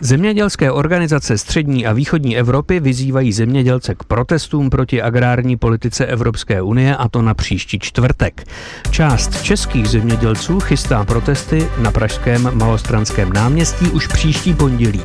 Zemědělské 0.00 0.72
organizace 0.72 1.38
střední 1.38 1.86
a 1.86 1.92
východní 1.92 2.36
Evropy 2.36 2.80
vyzývají 2.80 3.32
zemědělce 3.32 3.94
k 3.94 4.04
protestům 4.04 4.70
proti 4.70 5.02
agrární 5.02 5.56
politice 5.56 6.06
Evropské 6.06 6.62
unie 6.62 6.96
a 6.96 7.08
to 7.08 7.22
na 7.22 7.34
příští 7.34 7.78
čtvrtek. 7.78 8.44
Část 8.90 9.42
českých 9.42 9.88
zemědělců 9.88 10.60
chystá 10.60 11.04
protesty 11.04 11.68
na 11.78 11.90
pražském 11.90 12.50
malostranském 12.54 13.32
náměstí 13.32 13.88
už 13.88 14.06
příští 14.06 14.54
pondělí. 14.54 15.02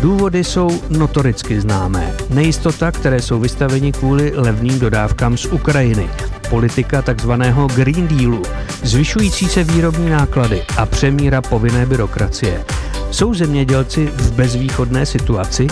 Důvody 0.00 0.44
jsou 0.44 0.82
notoricky 0.90 1.60
známé. 1.60 2.14
Nejistota, 2.30 2.92
které 2.92 3.22
jsou 3.22 3.40
vystaveni 3.40 3.92
kvůli 3.92 4.32
levným 4.34 4.78
dodávkám 4.78 5.36
z 5.36 5.46
Ukrajiny 5.46 6.08
politika 6.50 7.02
takzvaného 7.02 7.66
Green 7.66 8.08
Dealu, 8.08 8.42
zvyšující 8.82 9.48
se 9.48 9.64
výrobní 9.64 10.10
náklady 10.10 10.62
a 10.76 10.86
přemíra 10.86 11.42
povinné 11.42 11.86
byrokracie. 11.86 12.64
Jsou 13.10 13.34
zemědělci 13.34 14.06
v 14.06 14.32
bezvýchodné 14.32 15.06
situaci? 15.06 15.66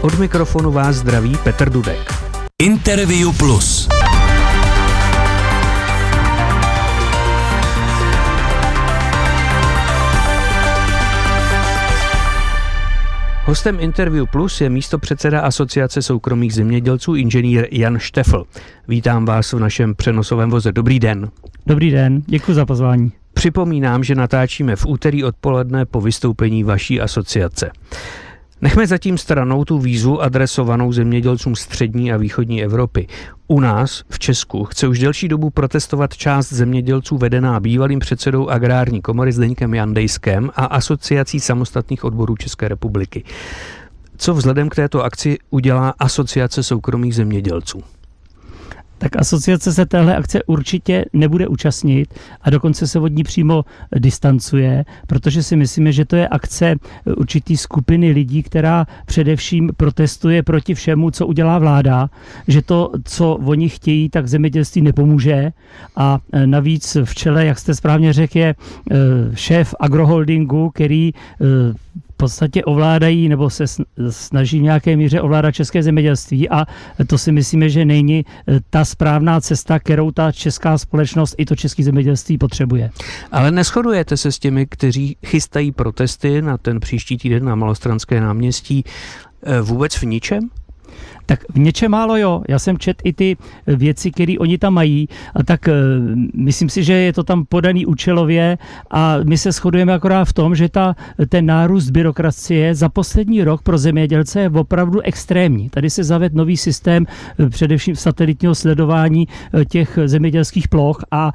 Od 0.00 0.18
mikrofonu 0.18 0.72
vás 0.72 0.96
zdraví 0.96 1.36
Petr 1.44 1.70
Dudek. 1.70 2.14
Interview 2.62 3.36
Plus. 3.36 3.88
Hostem 13.48 13.80
Interview 13.80 14.26
Plus 14.32 14.60
je 14.60 14.70
místo 14.70 14.98
předseda 14.98 15.40
Asociace 15.40 16.02
soukromých 16.02 16.54
zemědělců 16.54 17.14
inženýr 17.14 17.68
Jan 17.70 17.98
Štefl. 17.98 18.44
Vítám 18.88 19.24
vás 19.24 19.52
v 19.52 19.58
našem 19.58 19.94
přenosovém 19.94 20.50
voze. 20.50 20.72
Dobrý 20.72 21.00
den. 21.00 21.30
Dobrý 21.66 21.90
den, 21.90 22.22
děkuji 22.26 22.54
za 22.54 22.66
pozvání. 22.66 23.12
Připomínám, 23.34 24.04
že 24.04 24.14
natáčíme 24.14 24.76
v 24.76 24.86
úterý 24.86 25.24
odpoledne 25.24 25.86
po 25.86 26.00
vystoupení 26.00 26.64
vaší 26.64 27.00
asociace. 27.00 27.70
Nechme 28.60 28.86
zatím 28.86 29.18
stranou 29.18 29.64
tu 29.64 29.78
výzvu 29.78 30.22
adresovanou 30.22 30.92
zemědělcům 30.92 31.56
střední 31.56 32.12
a 32.12 32.16
východní 32.16 32.64
Evropy. 32.64 33.06
U 33.46 33.60
nás 33.60 34.02
v 34.10 34.18
Česku 34.18 34.64
chce 34.64 34.88
už 34.88 34.98
delší 34.98 35.28
dobu 35.28 35.50
protestovat 35.50 36.16
část 36.16 36.52
zemědělců 36.52 37.16
vedená 37.16 37.60
bývalým 37.60 37.98
předsedou 37.98 38.48
agrární 38.48 39.02
komory 39.02 39.32
Zdeňkem 39.32 39.74
Jandejskem 39.74 40.50
a 40.56 40.64
asociací 40.64 41.40
samostatných 41.40 42.04
odborů 42.04 42.36
České 42.36 42.68
republiky. 42.68 43.24
Co 44.16 44.34
vzhledem 44.34 44.68
k 44.68 44.74
této 44.74 45.04
akci 45.04 45.38
udělá 45.50 45.94
asociace 45.98 46.62
soukromých 46.62 47.14
zemědělců? 47.14 47.82
Tak 48.98 49.16
asociace 49.16 49.72
se 49.72 49.86
téhle 49.86 50.16
akce 50.16 50.42
určitě 50.42 51.04
nebude 51.12 51.48
účastnit 51.48 52.14
a 52.40 52.50
dokonce 52.50 52.86
se 52.86 52.98
od 52.98 53.12
ní 53.12 53.22
přímo 53.22 53.64
distancuje, 53.98 54.84
protože 55.06 55.42
si 55.42 55.56
myslíme, 55.56 55.92
že 55.92 56.04
to 56.04 56.16
je 56.16 56.28
akce 56.28 56.74
určitý 57.16 57.56
skupiny 57.56 58.12
lidí, 58.12 58.42
která 58.42 58.86
především 59.06 59.70
protestuje 59.76 60.42
proti 60.42 60.74
všemu, 60.74 61.10
co 61.10 61.26
udělá 61.26 61.58
vláda, 61.58 62.10
že 62.48 62.62
to, 62.62 62.90
co 63.04 63.34
oni 63.34 63.68
chtějí, 63.68 64.08
tak 64.08 64.28
zemědělství 64.28 64.82
nepomůže. 64.82 65.52
A 65.96 66.18
navíc 66.46 66.96
v 67.04 67.14
čele, 67.14 67.46
jak 67.46 67.58
jste 67.58 67.74
správně 67.74 68.12
řekl, 68.12 68.38
je 68.38 68.54
eh, 68.54 68.96
šéf 69.34 69.74
agroholdingu, 69.80 70.70
který 70.70 71.12
eh, 71.14 71.44
podstatě 72.18 72.64
ovládají 72.64 73.28
nebo 73.28 73.50
se 73.50 73.64
snaží 74.10 74.58
v 74.58 74.62
nějaké 74.62 74.96
míře 74.96 75.20
ovládat 75.20 75.52
české 75.52 75.82
zemědělství 75.82 76.48
a 76.48 76.66
to 77.06 77.18
si 77.18 77.32
myslíme, 77.32 77.68
že 77.68 77.84
není 77.84 78.24
eh, 78.26 78.60
ta 78.70 78.84
správná 78.84 79.40
cesta, 79.40 79.78
kterou 79.78 80.10
ta 80.10 80.32
česká 80.32 80.78
společnost 80.78 81.34
i 81.38 81.44
to 81.44 81.56
české 81.56 81.82
zemědělství 81.82 82.38
potřebuje. 82.38 82.90
Ale 83.32 83.50
neschodujete 83.50 84.16
se 84.16 84.32
s 84.32 84.38
těmi, 84.38 84.66
kteří 84.66 85.16
chystají 85.26 85.72
protesty 85.72 86.42
na 86.42 86.58
ten 86.58 86.80
příští 86.80 87.16
týden 87.16 87.44
na 87.44 87.54
Malostranské 87.54 88.20
náměstí 88.20 88.84
eh, 89.42 89.60
vůbec 89.60 89.94
v 89.94 90.02
ničem? 90.02 90.50
Tak 91.26 91.44
v 91.54 91.58
něčem 91.58 91.90
málo 91.90 92.16
jo. 92.16 92.42
Já 92.48 92.58
jsem 92.58 92.78
čet 92.78 93.02
i 93.04 93.12
ty 93.12 93.36
věci, 93.66 94.10
které 94.10 94.34
oni 94.38 94.58
tam 94.58 94.74
mají, 94.74 95.08
a 95.34 95.42
tak 95.42 95.68
uh, 95.68 95.74
myslím 96.34 96.68
si, 96.68 96.84
že 96.84 96.92
je 96.92 97.12
to 97.12 97.22
tam 97.22 97.44
podaný 97.44 97.86
účelově 97.86 98.58
a 98.90 99.16
my 99.24 99.38
se 99.38 99.52
shodujeme 99.52 99.94
akorát 99.94 100.24
v 100.24 100.32
tom, 100.32 100.54
že 100.54 100.68
ta, 100.68 100.96
ten 101.28 101.46
nárůst 101.46 101.90
byrokracie 101.90 102.74
za 102.74 102.88
poslední 102.88 103.44
rok 103.44 103.62
pro 103.62 103.78
zemědělce 103.78 104.40
je 104.40 104.50
opravdu 104.50 105.00
extrémní. 105.00 105.70
Tady 105.70 105.90
se 105.90 106.04
zaved 106.04 106.34
nový 106.34 106.56
systém 106.56 107.06
uh, 107.38 107.48
především 107.48 107.96
satelitního 107.96 108.54
sledování 108.54 109.28
těch 109.68 109.98
zemědělských 110.04 110.68
ploch 110.68 111.04
a 111.10 111.32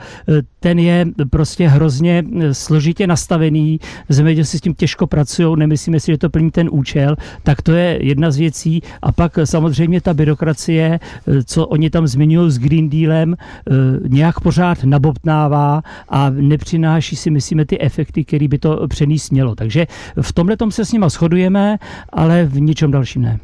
ten 0.59 0.79
je 0.79 1.06
prostě 1.29 1.68
hrozně 1.68 2.23
složitě 2.52 3.07
nastavený. 3.07 3.79
Zemědělci 4.09 4.57
s 4.57 4.62
tím 4.62 4.73
těžko 4.73 5.07
pracují, 5.07 5.56
nemyslíme 5.59 6.00
si, 6.00 6.12
že 6.12 6.18
to 6.18 6.29
plní 6.29 6.52
ten 6.52 6.69
účel, 6.72 7.16
tak 7.44 7.62
to 7.62 7.72
je 7.72 8.00
jedna 8.02 8.31
z 8.31 8.38
věcí. 8.38 8.81
A 9.02 9.12
pak 9.12 9.40
samozřejmě 9.53 10.02
ta 10.02 10.14
byrokracie, 10.14 11.00
eh, 11.00 11.44
co 11.46 11.68
oni 11.68 11.90
tam 11.90 12.08
zmiňují 12.08 12.52
s 12.52 12.58
Green 12.58 12.90
Dealem, 12.90 13.36
eh, 13.38 13.74
nějak 14.08 14.40
pořád 14.40 14.84
nabobtnává 14.84 15.81
a 16.09 16.30
nepřináší 16.30 17.16
si, 17.16 17.30
myslíme, 17.30 17.66
ty 17.66 17.78
efekty, 17.80 18.25
které 18.25 18.47
by 18.47 18.58
to 18.58 18.88
přenést 18.88 19.30
mělo. 19.30 19.56
Takže 19.56 19.88
v 20.22 20.34
tomhle 20.34 20.58
tom 20.58 20.72
se 20.72 20.86
s 20.86 20.91
nima 20.91 21.09
shodujeme, 21.09 21.78
ale 22.09 22.46
v 22.46 22.62
ničem 22.62 22.91
dalším 22.91 23.22
ne. 23.22 23.40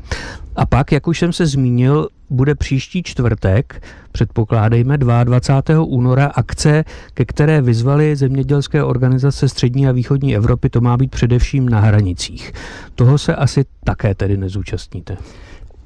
A 0.56 0.66
pak, 0.66 0.92
jak 0.92 1.08
už 1.08 1.20
jsem 1.20 1.34
se 1.34 1.46
zmínil, 1.46 2.10
bude 2.30 2.56
příští 2.56 3.04
čtvrtek, 3.04 3.84
předpokládejme 4.12 4.98
22. 4.98 5.84
února, 5.84 6.26
akce, 6.26 6.84
ke 7.14 7.26
které 7.26 7.62
vyzvali 7.62 8.16
zemědělské 8.16 8.84
organizace 8.84 9.50
střední 9.50 9.88
a 9.88 9.92
východní 9.92 10.36
Evropy. 10.36 10.70
To 10.70 10.82
má 10.82 10.98
být 10.98 11.12
především 11.12 11.70
na 11.70 11.80
hranicích. 11.80 12.52
Toho 12.96 13.18
se 13.18 13.36
asi 13.36 13.66
také 13.84 14.16
tedy 14.16 14.38
nezúčastníte. 14.38 15.18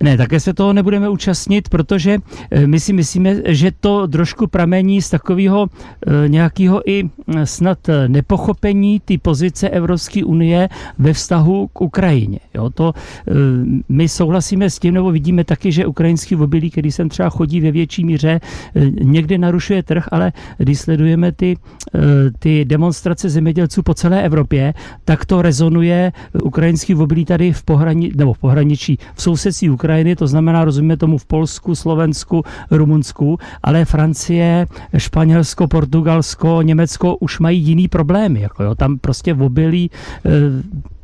Ne, 0.03 0.17
také 0.17 0.39
se 0.39 0.53
toho 0.53 0.73
nebudeme 0.73 1.09
účastnit, 1.09 1.69
protože 1.69 2.17
eh, 2.51 2.67
my 2.67 2.79
si 2.79 2.93
myslíme, 2.93 3.35
že 3.45 3.71
to 3.79 4.07
trošku 4.07 4.47
pramení 4.47 5.01
z 5.01 5.09
takového 5.09 5.67
eh, 5.67 6.29
nějakého 6.29 6.89
i 6.89 7.03
eh, 7.05 7.45
snad 7.45 7.79
nepochopení 8.07 8.99
ty 9.05 9.17
pozice 9.17 9.69
Evropské 9.69 10.25
unie 10.25 10.69
ve 10.99 11.13
vztahu 11.13 11.67
k 11.67 11.81
Ukrajině. 11.81 12.39
Jo, 12.55 12.69
to 12.69 12.93
my 13.89 14.09
souhlasíme 14.09 14.69
s 14.69 14.79
tím, 14.79 14.93
nebo 14.93 15.11
vidíme 15.11 15.43
taky, 15.43 15.71
že 15.71 15.85
ukrajinský 15.85 16.35
obilí, 16.35 16.69
který 16.69 16.91
sem 16.91 17.09
třeba 17.09 17.29
chodí 17.29 17.61
ve 17.61 17.71
větší 17.71 18.05
míře, 18.05 18.39
někde 19.01 19.37
narušuje 19.37 19.83
trh, 19.83 20.07
ale 20.11 20.31
když 20.57 20.79
sledujeme 20.79 21.31
ty, 21.31 21.57
ty 22.39 22.65
demonstrace 22.65 23.29
zemědělců 23.29 23.83
po 23.83 23.93
celé 23.93 24.23
Evropě, 24.23 24.73
tak 25.05 25.25
to 25.25 25.41
rezonuje 25.41 26.11
ukrajinský 26.43 26.95
obilí 26.95 27.25
tady 27.25 27.53
v 27.53 27.63
pohrani, 27.63 28.11
nebo 28.15 28.33
v 28.33 28.39
pohraničí, 28.39 28.97
v 29.15 29.21
sousedství 29.21 29.69
Ukrajiny 29.69 30.15
to 30.15 30.27
znamená, 30.27 30.65
rozumíme 30.65 30.97
tomu 30.97 31.17
v 31.17 31.25
Polsku, 31.25 31.75
Slovensku, 31.75 32.43
Rumunsku, 32.71 33.37
ale 33.63 33.85
Francie, 33.85 34.67
Španělsko, 34.97 35.67
Portugalsko, 35.67 36.61
Německo 36.61 37.17
už 37.17 37.39
mají 37.39 37.61
jiný 37.61 37.87
problémy. 37.87 38.41
Jako 38.41 38.63
jo, 38.63 38.75
tam 38.75 38.97
prostě 38.97 39.33
obilí 39.33 39.89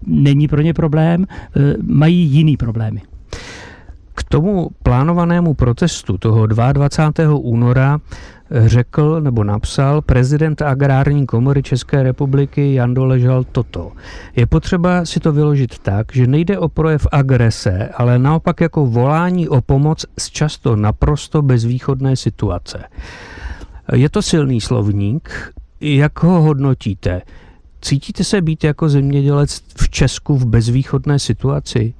není 0.07 0.47
pro 0.47 0.61
ně 0.61 0.73
problém, 0.73 1.23
e, 1.23 1.73
mají 1.81 2.17
jiný 2.17 2.57
problémy. 2.57 3.01
K 4.15 4.23
tomu 4.23 4.69
plánovanému 4.83 5.53
protestu 5.53 6.17
toho 6.17 6.47
22. 6.47 7.35
února 7.35 7.99
řekl 8.51 9.21
nebo 9.21 9.43
napsal 9.43 10.01
prezident 10.01 10.61
Agrární 10.61 11.25
komory 11.25 11.63
České 11.63 12.03
republiky 12.03 12.73
Jan 12.73 12.93
Doležal 12.93 13.43
toto. 13.43 13.91
Je 14.35 14.45
potřeba 14.45 15.05
si 15.05 15.19
to 15.19 15.31
vyložit 15.31 15.79
tak, 15.79 16.13
že 16.13 16.27
nejde 16.27 16.57
o 16.57 16.69
projev 16.69 17.07
agrese, 17.11 17.89
ale 17.97 18.19
naopak 18.19 18.61
jako 18.61 18.85
volání 18.85 19.49
o 19.49 19.61
pomoc 19.61 20.05
z 20.19 20.29
často 20.29 20.75
naprosto 20.75 21.41
bezvýchodné 21.41 22.15
situace. 22.15 22.83
Je 23.93 24.09
to 24.09 24.21
silný 24.21 24.61
slovník, 24.61 25.53
jak 25.81 26.23
ho 26.23 26.41
hodnotíte? 26.41 27.21
Cítíte 27.81 28.23
se 28.23 28.41
být 28.41 28.63
jako 28.63 28.89
zemědělec 28.89 29.63
v 29.77 29.89
Česku 29.89 30.37
v 30.37 30.45
bezvýchodné 30.45 31.19
situaci? 31.19 31.93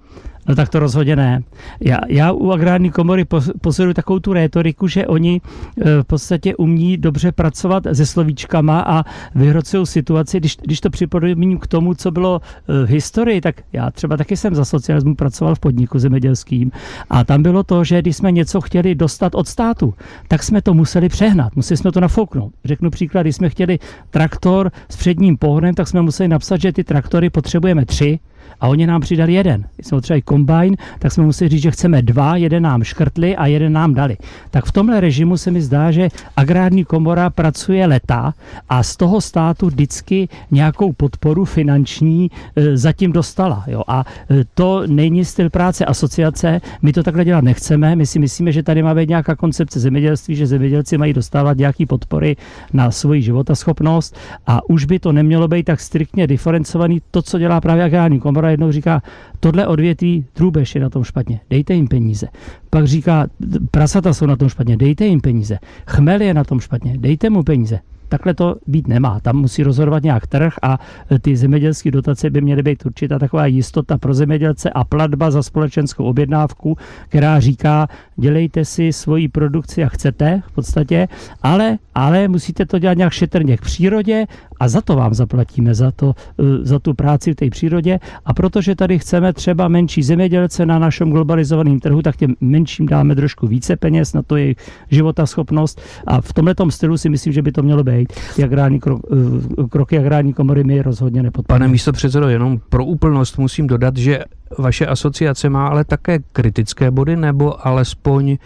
No 0.47 0.56
tak 0.56 0.69
to 0.69 0.80
rozhodně 0.80 1.15
ne. 1.15 1.44
Já, 1.80 1.97
já 2.07 2.31
u 2.31 2.51
agrární 2.51 2.91
komory 2.91 3.25
pozoruju 3.62 3.94
takovou 3.94 4.19
tu 4.19 4.33
rétoriku, 4.33 4.88
že 4.88 5.07
oni 5.07 5.41
e, 5.81 6.03
v 6.03 6.03
podstatě 6.03 6.56
umí 6.56 6.97
dobře 6.97 7.31
pracovat 7.31 7.83
se 7.94 8.06
slovíčkama 8.06 8.81
a 8.81 9.03
vyhrocují 9.36 9.86
situaci. 9.86 10.39
Když, 10.39 10.57
když 10.57 10.81
to 10.81 10.89
připodobním 10.89 11.57
k 11.57 11.68
tomu, 11.68 11.94
co 11.94 12.12
bylo 12.12 12.41
e, 12.41 12.86
v 12.86 12.89
historii, 12.89 13.41
tak 13.41 13.56
já 13.74 13.91
třeba 13.91 14.18
taky 14.18 14.38
jsem 14.38 14.56
za 14.56 14.65
socialismu 14.65 15.15
pracoval 15.15 15.56
v 15.56 15.59
podniku 15.59 16.00
zemědělským 16.00 16.71
a 17.09 17.24
tam 17.24 17.44
bylo 17.44 17.63
to, 17.63 17.83
že 17.83 18.01
když 18.01 18.18
jsme 18.18 18.31
něco 18.31 18.62
chtěli 18.62 18.95
dostat 18.95 19.35
od 19.35 19.47
státu, 19.47 19.94
tak 20.27 20.44
jsme 20.44 20.62
to 20.62 20.74
museli 20.74 21.09
přehnat, 21.09 21.56
museli 21.56 21.77
jsme 21.77 21.92
to 21.92 22.00
nafouknout. 22.00 22.53
Řeknu 22.65 22.89
příklad, 22.89 23.21
když 23.21 23.35
jsme 23.35 23.50
chtěli 23.50 23.80
traktor 24.09 24.71
s 24.89 24.97
předním 24.97 25.38
pohonem, 25.38 25.75
tak 25.75 25.88
jsme 25.88 26.01
museli 26.01 26.27
napsat, 26.27 26.62
že 26.62 26.71
ty 26.74 26.83
traktory 26.83 27.30
potřebujeme 27.30 27.85
tři, 27.85 28.19
A 28.62 28.68
oni 28.68 28.88
nám 28.88 29.01
přidali 29.01 29.34
jeden. 29.34 29.66
Když 29.75 29.88
jsme 29.88 30.01
třeba 30.01 30.19
kombajn, 30.25 30.75
tak 31.00 31.12
jsme 31.12 31.24
museli 31.24 31.50
říct, 31.50 31.62
že 31.62 31.72
chceme 31.72 32.01
dva, 32.01 32.36
jeden 32.36 32.63
nám 32.63 32.84
škrtli 32.84 33.36
a 33.36 33.46
jeden 33.46 33.74
nám 33.74 33.94
dali. 33.94 34.18
Tak 34.51 34.66
v 34.66 34.72
tomhle 34.72 35.00
režimu 35.00 35.38
se 35.38 35.51
mi 35.51 35.62
zdá, 35.62 35.92
že 35.92 36.10
agrární 36.38 36.86
komora 36.86 37.30
pracuje 37.30 37.86
leta 37.86 38.34
a 38.69 38.84
z 38.84 38.98
toho 38.98 39.22
státu 39.22 39.68
vždycky 39.68 40.30
nějakou 40.51 40.94
podporu 40.94 41.46
finanční 41.46 42.31
e, 42.56 42.78
zatím 42.78 43.12
dostala. 43.12 43.63
Jo? 43.68 43.81
A 43.88 44.06
e, 44.31 44.44
to 44.54 44.84
není 44.88 45.25
styl 45.25 45.50
práce 45.50 45.86
asociace, 45.86 46.62
my 46.81 46.94
to 46.94 47.04
takhle 47.04 47.25
dělat 47.25 47.44
nechceme, 47.44 47.95
my 47.95 48.06
si 48.06 48.19
myslíme, 48.19 48.52
že 48.52 48.63
tady 48.63 48.84
má 48.84 48.95
být 48.95 49.10
nějaká 49.10 49.36
koncepce 49.36 49.80
zemědělství, 49.80 50.36
že 50.36 50.48
zemědělci 50.48 50.98
mají 50.98 51.13
dostávat 51.13 51.57
nějaké 51.57 51.86
podpory 51.86 52.36
na 52.74 52.92
svoji 52.92 53.22
životaschopnost 53.22 54.18
a 54.48 54.69
už 54.69 54.86
by 54.86 55.00
to 55.00 55.12
nemělo 55.12 55.48
být 55.48 55.63
tak 55.63 55.80
striktně 55.80 56.28
diferencovaný. 56.28 57.02
To, 57.12 57.22
co 57.22 57.40
dělá 57.40 57.62
právě 57.62 57.84
agrární 57.84 58.19
komora, 58.19 58.38
jednou 58.47 58.71
říká, 58.71 59.01
tohle 59.39 59.68
odvětví 59.68 60.25
drůbež 60.36 60.75
je 60.75 60.81
na 60.81 60.89
tom 60.89 61.03
špatně, 61.03 61.39
dejte 61.50 61.74
jim 61.74 61.88
peníze. 61.88 62.27
Pak 62.69 62.88
říká, 62.88 63.27
prasata 63.71 64.13
jsou 64.13 64.25
na 64.25 64.36
tom 64.36 64.50
špatně, 64.50 64.77
dejte 64.77 65.06
jim 65.06 65.21
peníze. 65.21 65.59
Chmel 65.88 66.21
je 66.21 66.33
na 66.33 66.44
tom 66.44 66.59
špatně, 66.59 66.97
dejte 66.97 67.30
mu 67.30 67.44
peníze. 67.44 67.80
Takhle 68.09 68.33
to 68.33 68.56
být 68.67 68.88
nemá. 68.88 69.19
Tam 69.19 69.35
musí 69.35 69.63
rozhodovat 69.63 70.03
nějak 70.03 70.27
trh 70.27 70.53
a 70.61 70.79
ty 71.21 71.38
zemědělské 71.38 71.91
dotace 71.91 72.29
by 72.29 72.41
měly 72.41 72.63
být 72.63 72.85
určitá 72.85 73.19
taková 73.19 73.45
jistota 73.45 73.97
pro 73.97 74.13
zemědělce 74.13 74.69
a 74.69 74.83
platba 74.83 75.31
za 75.31 75.44
společenskou 75.44 76.03
objednávku, 76.03 76.77
která 77.09 77.39
říká, 77.39 77.88
dělejte 78.15 78.65
si 78.65 78.94
svoji 78.94 79.27
produkci, 79.27 79.81
jak 79.81 79.94
chcete 79.94 80.41
v 80.47 80.51
podstatě, 80.51 81.07
ale, 81.41 81.77
ale 81.95 82.27
musíte 82.27 82.65
to 82.65 82.79
dělat 82.79 82.97
nějak 82.97 83.13
šetrně 83.13 83.57
k 83.57 83.61
přírodě 83.61 84.25
a 84.59 84.67
za 84.67 84.81
to 84.81 84.95
vám 84.95 85.13
zaplatíme, 85.13 85.73
za, 85.73 85.91
to, 85.91 86.13
eh, 86.39 86.44
za 86.65 86.79
tu 86.79 86.94
práci 86.94 87.33
v 87.33 87.35
té 87.35 87.50
přírodě. 87.50 88.00
A 88.25 88.33
protože 88.33 88.75
tady 88.75 89.00
chceme 89.00 89.33
třeba 89.33 89.67
menší 89.67 90.03
zemědělce 90.03 90.65
na 90.65 90.79
našem 90.79 91.11
globalizovaném 91.11 91.79
trhu, 91.79 92.01
tak 92.01 92.15
těm 92.15 92.35
menším 92.41 92.85
dáme 92.85 93.15
trošku 93.15 93.47
více 93.47 93.75
peněz 93.75 94.13
na 94.13 94.21
to 94.21 94.35
jejich 94.35 94.57
životaschopnost. 94.91 95.81
A 96.07 96.21
v 96.21 96.33
tomhle 96.33 96.56
stylu 96.69 96.97
si 96.97 97.09
myslím, 97.09 97.33
že 97.33 97.41
by 97.41 97.51
to 97.51 97.63
mělo 97.63 97.83
být. 97.83 97.99
Ty 98.36 98.44
agrární 98.44 98.80
krok, 98.80 99.01
eh, 99.12 99.68
kroky 99.69 100.00
agrární 100.00 100.34
komory 100.34 100.63
my 100.63 100.81
rozhodně 100.81 101.24
nepodporujeme. 101.24 101.60
Pane 101.60 101.72
místo 101.72 101.92
předsedo, 101.92 102.30
jenom 102.30 102.60
pro 102.69 102.86
úplnost 102.86 103.38
musím 103.38 103.68
dodat, 103.68 103.98
že 103.98 104.19
vaše 104.57 104.86
asociace 104.86 105.50
má 105.50 105.68
ale 105.68 105.84
také 105.84 106.19
kritické 106.34 106.92
body 106.92 107.16
nebo 107.16 107.68
alespoň, 107.68 108.38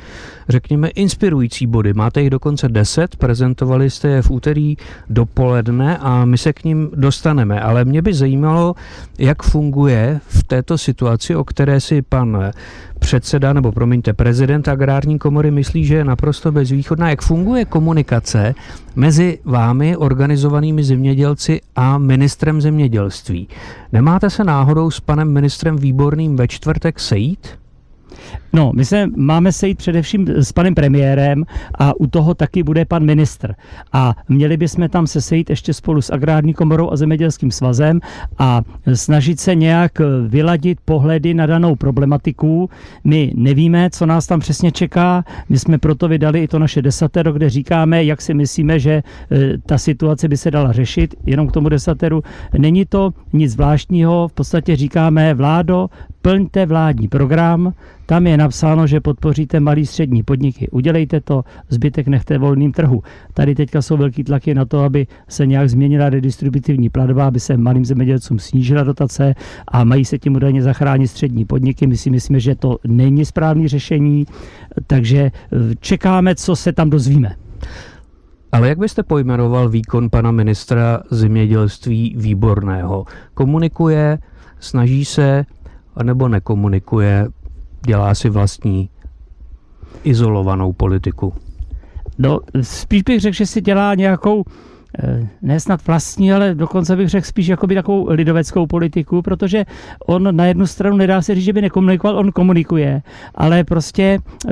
řekněme, 0.50 0.88
inspirující 0.88 1.68
body. 1.68 1.94
Máte 1.94 2.22
jich 2.22 2.30
dokonce 2.30 2.70
deset, 2.70 3.16
prezentovali 3.16 3.90
jste 3.90 4.08
je 4.08 4.22
v 4.22 4.32
úterý 4.32 4.76
dopoledne 5.10 5.98
a 5.98 6.26
my 6.26 6.38
se 6.38 6.54
k 6.54 6.64
ním 6.64 6.90
dostaneme. 6.96 7.62
Ale 7.62 7.86
mě 7.86 8.02
by 8.02 8.14
zajímalo, 8.14 8.76
jak 9.20 9.44
funguje 9.44 10.20
v 10.28 10.44
této 10.44 10.78
situaci, 10.78 11.36
o 11.36 11.44
které 11.44 11.80
si 11.80 12.02
pan 12.02 12.52
předseda, 13.00 13.54
nebo 13.54 13.72
promiňte, 13.72 14.14
prezident 14.14 14.68
agrární 14.68 15.20
komory 15.20 15.52
myslí, 15.52 15.86
že 15.86 15.96
je 15.96 16.04
naprosto 16.04 16.52
bezvýchodná. 16.52 17.10
Jak 17.10 17.22
funguje 17.22 17.66
komunikace 17.66 18.56
mezi 18.96 19.40
vámi, 19.46 19.98
organizovanými 19.98 20.84
zemědělci 20.84 21.62
a 21.76 21.98
ministrem 21.98 22.62
zemědělství? 22.62 23.48
Nemáte 23.92 24.30
se 24.30 24.44
náhodou 24.44 24.92
s 24.92 25.00
panem 25.00 25.34
ministrem 25.34 25.76
Výborným 25.94 26.36
ve 26.36 26.48
čtvrtek 26.48 27.00
sejít? 27.00 27.60
No, 28.54 28.72
my 28.76 28.86
se 28.86 29.08
máme 29.16 29.52
sejít 29.52 29.78
především 29.78 30.28
s 30.28 30.52
panem 30.52 30.76
premiérem 30.76 31.44
a 31.80 32.00
u 32.00 32.08
toho 32.08 32.34
taky 32.34 32.64
bude 32.64 32.86
pan 32.86 33.06
ministr. 33.06 33.56
A 33.94 34.16
měli 34.30 34.58
bychom 34.58 34.90
tam 34.90 35.08
se 35.08 35.22
sejít 35.22 35.50
ještě 35.50 35.74
spolu 35.74 36.02
s 36.02 36.14
Agrární 36.14 36.54
komorou 36.54 36.92
a 36.92 36.96
Zemědělským 36.96 37.52
svazem 37.52 38.00
a 38.38 38.62
snažit 38.94 39.40
se 39.40 39.56
nějak 39.56 39.92
vyladit 40.28 40.78
pohledy 40.86 41.34
na 41.34 41.46
danou 41.46 41.76
problematiku. 41.76 42.70
My 43.04 43.32
nevíme, 43.36 43.90
co 43.90 44.06
nás 44.06 44.28
tam 44.28 44.40
přesně 44.40 44.72
čeká. 44.72 45.24
My 45.50 45.60
jsme 45.60 45.78
proto 45.78 46.08
vydali 46.08 46.44
i 46.44 46.48
to 46.48 46.60
naše 46.60 46.82
desatero, 46.82 47.34
kde 47.34 47.50
říkáme, 47.50 48.04
jak 48.04 48.22
si 48.22 48.34
myslíme, 48.34 48.80
že 48.80 48.92
e, 48.92 49.04
ta 49.66 49.78
situace 49.78 50.28
by 50.28 50.38
se 50.38 50.52
dala 50.52 50.72
řešit. 50.72 51.16
Jenom 51.26 51.48
k 51.48 51.52
tomu 51.52 51.70
desateru. 51.70 52.24
Není 52.58 52.86
to 52.86 53.14
nic 53.34 53.52
zvláštního. 53.52 54.28
V 54.28 54.34
podstatě 54.34 54.76
říkáme, 54.76 55.34
vládo, 55.34 55.90
plňte 56.24 56.66
vládní 56.66 57.08
program, 57.08 57.74
tam 58.06 58.28
je 58.28 58.38
napsáno, 58.38 58.88
že 58.88 59.00
podpoříte 59.00 59.60
malý 59.60 59.86
střední 59.86 60.24
podniky. 60.24 60.70
Udělejte 60.70 61.22
to, 61.22 61.44
zbytek 61.70 62.08
nechte 62.08 62.38
volným 62.38 62.72
trhu. 62.72 63.04
Tady 63.34 63.56
teďka 63.56 63.82
jsou 63.82 63.98
velký 63.98 64.24
tlaky 64.24 64.54
na 64.54 64.66
to, 64.66 64.80
aby 64.80 65.08
se 65.28 65.46
nějak 65.46 65.70
změnila 65.70 66.10
redistributivní 66.10 66.90
platba, 66.90 67.28
aby 67.28 67.40
se 67.40 67.58
malým 67.58 67.86
zemědělcům 67.86 68.40
snížila 68.40 68.84
dotace 68.84 69.36
a 69.68 69.84
mají 69.84 70.06
se 70.06 70.20
tím 70.20 70.36
údajně 70.36 70.64
zachránit 70.64 71.08
střední 71.08 71.46
podniky. 71.46 71.88
My 71.88 71.98
si 71.98 72.10
myslíme, 72.10 72.40
že 72.40 72.56
to 72.56 72.78
není 72.88 73.26
správné 73.26 73.68
řešení, 73.68 74.26
takže 74.88 75.20
eh, 75.20 75.76
čekáme, 75.80 76.36
co 76.36 76.56
se 76.56 76.72
tam 76.72 76.90
dozvíme. 76.90 77.36
Ale 78.52 78.70
jak 78.70 78.78
byste 78.78 79.04
pojmenoval 79.04 79.70
výkon 79.70 80.10
pana 80.10 80.32
ministra 80.32 81.02
zemědělství 81.12 82.16
výborného? 82.18 83.06
Komunikuje, 83.34 84.18
snaží 84.60 85.06
se, 85.06 85.46
anebo 85.96 86.28
nekomunikuje, 86.28 87.28
dělá 87.86 88.16
si 88.16 88.30
vlastní 88.30 88.90
izolovanou 90.04 90.74
politiku? 90.74 91.34
No, 92.18 92.40
spíš 92.62 93.04
bych 93.04 93.20
řekl, 93.20 93.36
že 93.36 93.46
si 93.46 93.62
dělá 93.62 93.96
nějakou 93.96 94.44
ne 95.42 95.60
snad 95.60 95.88
vlastní, 95.88 96.34
ale 96.34 96.56
dokonce 96.56 96.96
bych 96.96 97.10
řekl 97.10 97.28
spíš 97.28 97.48
jakoby 97.48 97.76
takovou 97.76 98.08
lidoveckou 98.10 98.68
politiku, 98.68 99.22
protože 99.22 99.66
on 100.08 100.36
na 100.36 100.46
jednu 100.46 100.68
stranu 100.68 100.98
nedá 100.98 101.22
se 101.22 101.36
říct, 101.36 101.44
že 101.44 101.54
by 101.54 101.62
nekomunikoval, 101.62 102.18
on 102.18 102.32
komunikuje, 102.32 103.02
ale 103.36 103.64
prostě 103.64 104.20
eh, 104.48 104.52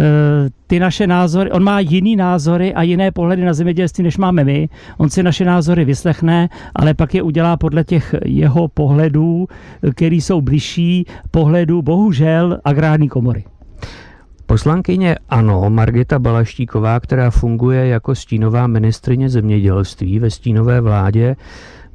ty 0.68 0.80
naše 0.80 1.08
názory, 1.08 1.52
on 1.52 1.64
má 1.64 1.80
jiný 1.80 2.16
názory 2.16 2.74
a 2.74 2.82
jiné 2.82 3.12
pohledy 3.12 3.46
na 3.46 3.54
zemědělství, 3.54 4.04
než 4.04 4.18
máme 4.18 4.44
my. 4.44 4.70
On 4.98 5.10
si 5.10 5.24
naše 5.24 5.46
názory 5.46 5.86
vyslechne, 5.86 6.50
ale 6.76 6.94
pak 6.94 7.16
je 7.16 7.22
udělá 7.22 7.58
podle 7.58 7.84
těch 7.84 8.16
jeho 8.26 8.68
pohledů, 8.68 9.48
který 9.96 10.22
jsou 10.22 10.42
bližší 10.42 11.06
pohledu, 11.32 11.82
bohužel, 11.82 12.60
agrární 12.66 13.10
komory. 13.10 13.44
Poslankyně 14.52 15.16
ANO 15.30 15.70
Margita 15.70 16.20
Balaštíková, 16.20 17.00
která 17.00 17.32
funguje 17.32 17.88
jako 17.88 18.16
stínová 18.16 18.68
ministrině 18.68 19.30
zemědělství 19.30 20.20
ve 20.20 20.30
stínové 20.30 20.82
vládě, 20.82 21.36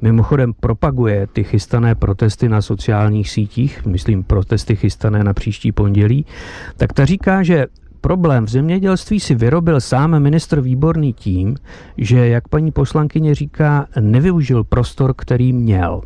mimochodem 0.01 0.53
propaguje 0.53 1.27
ty 1.33 1.43
chystané 1.43 1.95
protesty 1.95 2.49
na 2.49 2.61
sociálních 2.61 3.29
sítích, 3.29 3.85
myslím 3.85 4.23
protesty 4.23 4.75
chystané 4.75 5.23
na 5.23 5.33
příští 5.33 5.71
pondělí, 5.71 6.25
tak 6.77 6.93
ta 6.93 7.05
říká, 7.05 7.43
že 7.43 7.65
problém 8.01 8.45
v 8.45 8.49
zemědělství 8.49 9.19
si 9.19 9.35
vyrobil 9.35 9.81
sám 9.81 10.19
ministr 10.19 10.61
Výborný 10.61 11.13
tím, 11.13 11.55
že, 11.97 12.27
jak 12.27 12.47
paní 12.47 12.71
poslankyně 12.71 13.35
říká, 13.35 13.87
nevyužil 13.99 14.63
prostor, 14.63 15.13
který 15.17 15.53
měl. 15.53 16.01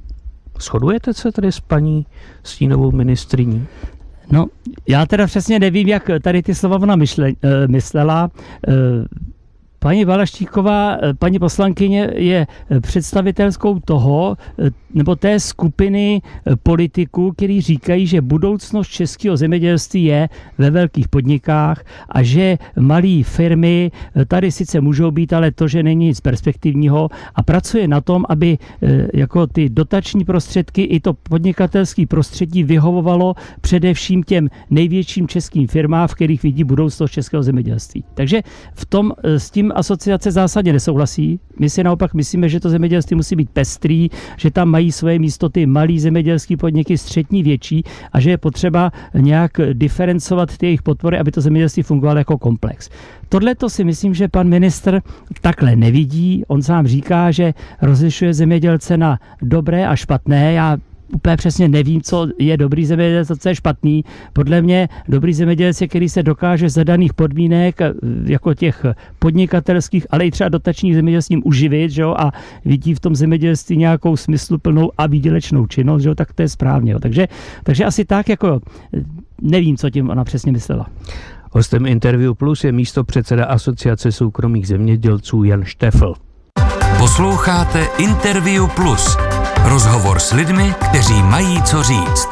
Shodujete 0.61 1.13
se 1.13 1.31
tedy 1.31 1.51
s 1.51 1.59
paní 1.59 2.05
stínovou 2.43 2.91
ministriní? 2.91 3.67
No, 4.31 4.45
já 4.87 5.05
teda 5.05 5.25
přesně 5.27 5.59
nevím, 5.59 5.87
jak 5.87 6.09
tady 6.21 6.43
ty 6.43 6.55
slova 6.55 6.75
ona 6.77 6.95
myšle, 6.95 7.29
eh, 7.29 7.67
myslela. 7.67 8.31
Eh, 9.81 9.87
paní 9.87 10.05
Valaštíková, 10.05 10.97
eh, 11.01 11.13
paní 11.13 11.39
poslankyně, 11.39 12.09
je 12.15 12.47
představitelskou 12.81 13.79
toho, 13.79 14.37
nebo 14.93 15.15
té 15.15 15.39
skupiny 15.39 16.21
politiků, 16.63 17.31
kteří 17.31 17.61
říkají, 17.61 18.07
že 18.07 18.21
budoucnost 18.21 18.87
českého 18.87 19.37
zemědělství 19.37 20.03
je 20.03 20.29
ve 20.57 20.69
velkých 20.69 21.07
podnikách 21.07 21.83
a 22.09 22.23
že 22.23 22.57
malé 22.79 23.23
firmy 23.23 23.91
tady 24.27 24.51
sice 24.51 24.81
můžou 24.81 25.11
být, 25.11 25.33
ale 25.33 25.51
to, 25.51 25.67
že 25.67 25.83
není 25.83 26.05
nic 26.05 26.19
perspektivního 26.19 27.09
a 27.35 27.43
pracuje 27.43 27.87
na 27.87 28.01
tom, 28.01 28.25
aby 28.29 28.57
jako 29.13 29.47
ty 29.47 29.69
dotační 29.69 30.25
prostředky 30.25 30.83
i 30.83 30.99
to 30.99 31.13
podnikatelské 31.13 32.05
prostředí 32.05 32.63
vyhovovalo 32.63 33.35
především 33.61 34.23
těm 34.23 34.49
největším 34.69 35.27
českým 35.27 35.67
firmám, 35.67 36.07
v 36.07 36.15
kterých 36.15 36.43
vidí 36.43 36.63
budoucnost 36.63 37.11
českého 37.11 37.43
zemědělství. 37.43 38.03
Takže 38.13 38.41
v 38.73 38.85
tom 38.85 39.11
s 39.23 39.51
tím 39.51 39.70
asociace 39.71 40.31
zásadně 40.31 40.73
nesouhlasí. 40.73 41.39
My 41.59 41.69
si 41.69 41.83
naopak 41.83 42.13
myslíme, 42.13 42.49
že 42.49 42.59
to 42.59 42.69
zemědělství 42.69 43.15
musí 43.15 43.35
být 43.35 43.49
pestrý, 43.49 44.09
že 44.37 44.51
tam 44.51 44.69
mají 44.69 44.91
své 44.91 45.19
místo 45.19 45.49
ty 45.49 45.65
malý 45.65 45.99
zemědělské 45.99 46.57
podniky, 46.57 46.97
střední, 46.97 47.43
větší 47.43 47.83
a 48.13 48.19
že 48.19 48.29
je 48.29 48.37
potřeba 48.37 48.91
nějak 49.13 49.51
diferencovat 49.73 50.57
ty 50.57 50.65
jejich 50.65 50.81
podpory, 50.81 51.19
aby 51.19 51.31
to 51.31 51.41
zemědělství 51.41 51.83
fungovalo 51.83 52.17
jako 52.17 52.37
komplex. 52.37 52.89
Tohle 53.29 53.55
to 53.55 53.69
si 53.69 53.83
myslím, 53.83 54.13
že 54.13 54.27
pan 54.27 54.47
ministr 54.49 55.01
takhle 55.41 55.75
nevidí. 55.75 56.43
On 56.47 56.61
sám 56.61 56.87
říká, 56.87 57.31
že 57.31 57.53
rozlišuje 57.81 58.33
zemědělce 58.33 58.97
na 58.97 59.19
dobré 59.41 59.87
a 59.87 59.95
špatné. 59.95 60.53
Já 60.53 60.77
úplně 61.13 61.37
přesně 61.37 61.67
nevím, 61.67 62.01
co 62.01 62.27
je 62.39 62.57
dobrý 62.57 62.85
zemědělec 62.85 63.31
a 63.31 63.35
co 63.35 63.49
je 63.49 63.55
špatný. 63.55 64.05
Podle 64.33 64.61
mě 64.61 64.89
dobrý 65.07 65.33
zemědělec 65.33 65.81
je, 65.81 65.87
který 65.87 66.09
se 66.09 66.23
dokáže 66.23 66.69
za 66.69 66.83
daných 66.83 67.13
podmínek, 67.13 67.81
eh, 67.81 67.93
jako 68.25 68.53
těch 68.53 68.85
podnikatelských, 69.19 70.07
ale 70.09 70.25
i 70.25 70.31
třeba 70.31 70.49
dotačních 70.49 70.95
zemědělstvím 70.95 71.41
uživit, 71.45 71.91
že 71.91 72.01
jo, 72.01 72.15
a 72.17 72.31
vidí 72.65 72.93
v 72.93 72.99
tom 72.99 73.15
zemědělství 73.15 73.77
nějakou 73.77 74.17
smysluplnou 74.17 74.91
a 74.97 75.07
výdělečnou 75.07 75.67
činnost, 75.67 76.03
že 76.03 76.09
jo, 76.09 76.15
tak 76.15 76.33
to 76.33 76.41
je 76.41 76.49
správně. 76.49 76.91
Jo. 76.91 76.99
Takže, 76.99 77.27
takže 77.63 77.85
asi 77.85 78.05
tak, 78.05 78.29
jako 78.29 78.61
nevím, 79.41 79.77
co 79.77 79.89
tím 79.89 80.09
ona 80.09 80.23
přesně 80.23 80.51
myslela. 80.51 80.87
Hostem 81.51 81.85
Interview 81.85 82.33
Plus 82.33 82.63
je 82.63 82.71
místo 82.71 83.03
předseda 83.03 83.45
Asociace 83.45 84.11
soukromých 84.11 84.67
zemědělců 84.67 85.43
Jan 85.43 85.63
Štefl. 85.63 86.13
Posloucháte 86.97 87.87
Interview 87.97 88.67
Plus. 88.75 89.17
Rozhovor 89.65 90.19
s 90.19 90.33
lidmi, 90.33 90.73
kteří 90.89 91.23
mají 91.23 91.63
co 91.63 91.83
říct. 91.83 92.27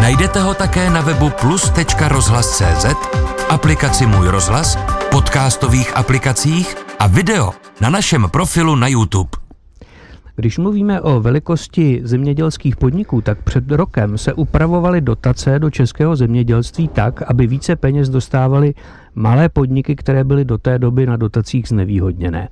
Najdete 0.00 0.40
ho 0.40 0.54
také 0.54 0.90
na 0.90 1.00
webu 1.00 1.30
plus.rozhlas.cz, 1.40 2.86
aplikaci 3.50 4.06
Můj 4.06 4.28
rozhlas, 4.28 4.78
podcastových 5.10 5.96
aplikacích 5.96 6.76
a 6.98 7.06
video 7.06 7.50
na 7.80 7.90
našem 7.90 8.28
profilu 8.30 8.76
na 8.76 8.88
YouTube. 8.88 9.30
Když 10.36 10.58
mluvíme 10.58 11.00
o 11.00 11.20
velikosti 11.20 12.00
zemědělských 12.04 12.76
podniků, 12.76 13.20
tak 13.20 13.42
před 13.42 13.70
rokem 13.70 14.18
se 14.18 14.32
upravovaly 14.32 15.00
dotace 15.00 15.58
do 15.58 15.70
českého 15.70 16.16
zemědělství 16.16 16.88
tak, 16.88 17.22
aby 17.22 17.46
více 17.46 17.76
peněz 17.76 18.08
dostávaly 18.08 18.74
malé 19.14 19.48
podniky, 19.48 19.96
které 19.96 20.24
byly 20.24 20.44
do 20.44 20.58
té 20.58 20.78
doby 20.78 21.06
na 21.06 21.16
dotacích 21.16 21.68
znevýhodněné. 21.68 22.48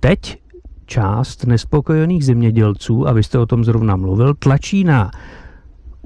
Teď 0.00 0.38
část 0.86 1.46
nespokojených 1.46 2.24
zemědělců, 2.24 3.08
a 3.08 3.12
vy 3.12 3.22
jste 3.22 3.38
o 3.38 3.46
tom 3.46 3.64
zrovna 3.64 3.96
mluvil, 3.96 4.34
tlačí 4.34 4.84
na 4.84 5.10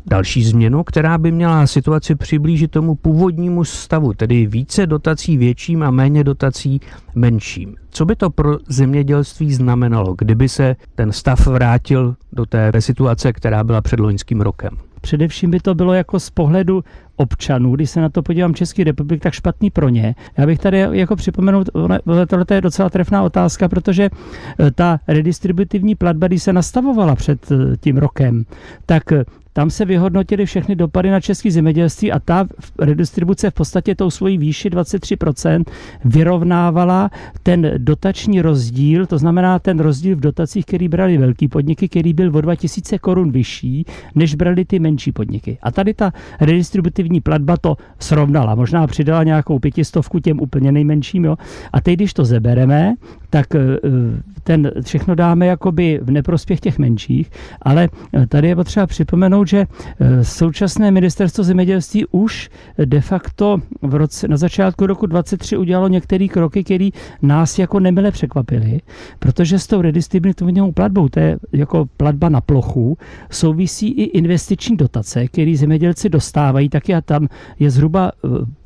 další 0.07 0.45
změnu, 0.45 0.85
která 0.85 1.19
by 1.19 1.33
měla 1.33 1.67
situaci 1.67 2.15
přiblížit 2.15 2.71
tomu 2.71 2.95
původnímu 2.95 3.65
stavu, 3.65 4.13
tedy 4.13 4.47
více 4.47 4.87
dotací 4.87 5.37
větším 5.37 5.83
a 5.83 5.91
méně 5.91 6.25
dotací 6.25 6.81
menším. 7.15 7.77
Co 7.91 8.05
by 8.05 8.17
to 8.17 8.31
pro 8.31 8.59
zemědělství 8.69 9.53
znamenalo, 9.53 10.15
kdyby 10.19 10.49
se 10.49 10.77
ten 10.95 11.13
stav 11.13 11.47
vrátil 11.47 12.17
do 12.33 12.47
té 12.47 12.73
situace, 12.79 13.33
která 13.33 13.65
byla 13.65 13.81
před 13.81 14.01
loňským 14.01 14.41
rokem? 14.41 14.90
Především 15.01 15.51
by 15.51 15.61
to 15.61 15.75
bylo 15.75 15.95
jako 15.95 16.21
z 16.21 16.31
pohledu 16.31 16.85
občanů, 17.17 17.75
když 17.77 17.91
se 17.91 18.01
na 18.01 18.09
to 18.09 18.23
podívám 18.23 18.55
Český 18.55 18.85
republik, 18.85 19.23
tak 19.23 19.33
špatný 19.33 19.71
pro 19.71 19.89
ně. 19.89 20.15
Já 20.39 20.47
bych 20.47 20.59
tady 20.59 20.79
jako 20.91 21.17
připomenul, 21.17 21.65
tohle 22.29 22.47
je 22.51 22.61
docela 22.61 22.91
trefná 22.91 23.23
otázka, 23.23 23.69
protože 23.69 24.11
eh, 24.61 24.71
ta 24.71 25.01
redistributivní 25.09 25.95
platba, 25.95 26.27
když 26.27 26.43
se 26.43 26.53
nastavovala 26.53 27.15
před 27.15 27.53
eh, 27.53 27.77
tím 27.81 27.97
rokem, 27.97 28.45
tak 28.87 29.13
eh, 29.13 29.25
tam 29.61 29.71
se 29.71 29.85
vyhodnotily 29.85 30.47
všechny 30.47 30.77
dopady 30.77 31.11
na 31.11 31.21
české 31.21 31.51
zemědělství 31.51 32.13
a 32.13 32.19
ta 32.19 32.47
redistribuce 32.79 33.51
v 33.51 33.55
podstatě 33.55 33.95
tou 33.95 34.11
svojí 34.11 34.39
výši 34.39 34.71
23% 34.71 35.65
vyrovnávala 36.05 37.11
ten 37.43 37.73
dotační 37.79 38.43
rozdíl, 38.43 39.07
to 39.07 39.19
znamená 39.19 39.59
ten 39.59 39.81
rozdíl 39.81 40.17
v 40.17 40.21
dotacích, 40.21 40.67
který 40.67 40.89
brali 40.89 41.19
velký 41.19 41.49
podniky, 41.49 41.89
který 41.89 42.13
byl 42.13 42.37
o 42.37 42.41
2000 42.41 42.99
korun 42.99 43.31
vyšší, 43.31 43.85
než 44.15 44.35
brali 44.35 44.65
ty 44.65 44.79
menší 44.79 45.13
podniky. 45.13 45.59
A 45.63 45.71
tady 45.71 45.95
ta 45.95 46.13
redistributivní 46.41 47.21
platba 47.21 47.57
to 47.57 47.77
srovnala, 47.99 48.55
možná 48.55 48.87
přidala 48.87 49.25
nějakou 49.25 49.59
pětistovku 49.59 50.19
těm 50.19 50.41
úplně 50.41 50.73
nejmenším. 50.73 51.25
Jo. 51.25 51.37
A 51.73 51.81
teď, 51.81 51.95
když 51.95 52.15
to 52.15 52.25
zebereme, 52.25 52.95
tak 53.31 53.55
eh, 53.55 53.61
ten 54.43 54.73
všechno 54.85 55.15
dáme 55.15 55.47
jakoby 55.47 56.01
v 56.03 56.11
neprospěch 56.11 56.61
těch 56.61 56.79
menších, 56.79 57.31
ale 57.63 57.89
eh, 58.13 58.27
tady 58.27 58.49
je 58.49 58.57
potřeba 58.57 58.87
připomenout, 58.87 59.45
že 59.51 59.67
eh, 59.67 60.25
současné 60.25 60.91
ministerstvo 60.91 61.45
zemědělství 61.45 62.07
už 62.11 62.51
de 62.85 63.01
facto 63.01 63.59
v 63.83 63.95
roce, 63.95 64.29
na 64.29 64.37
začátku 64.37 64.87
roku 64.87 65.07
23 65.07 65.57
udělalo 65.57 65.89
některé 65.89 66.29
kroky, 66.29 66.65
které 66.65 66.89
nás 67.23 67.59
jako 67.59 67.81
nemile 67.81 68.11
překvapily, 68.11 68.81
protože 69.19 69.59
s 69.59 69.67
tou 69.67 69.81
redistributivní 69.83 70.73
platbou, 70.73 71.09
to 71.09 71.21
je 71.21 71.39
jako 71.53 71.87
platba 71.97 72.29
na 72.29 72.41
plochu, 72.41 72.99
souvisí 73.31 73.91
i 73.91 74.03
investiční 74.03 74.77
dotace, 74.77 75.29
které 75.29 75.57
zemědělci 75.57 76.09
dostávají, 76.09 76.69
taky 76.69 76.95
a 76.95 77.01
tam 77.01 77.29
je 77.59 77.71
zhruba 77.71 78.13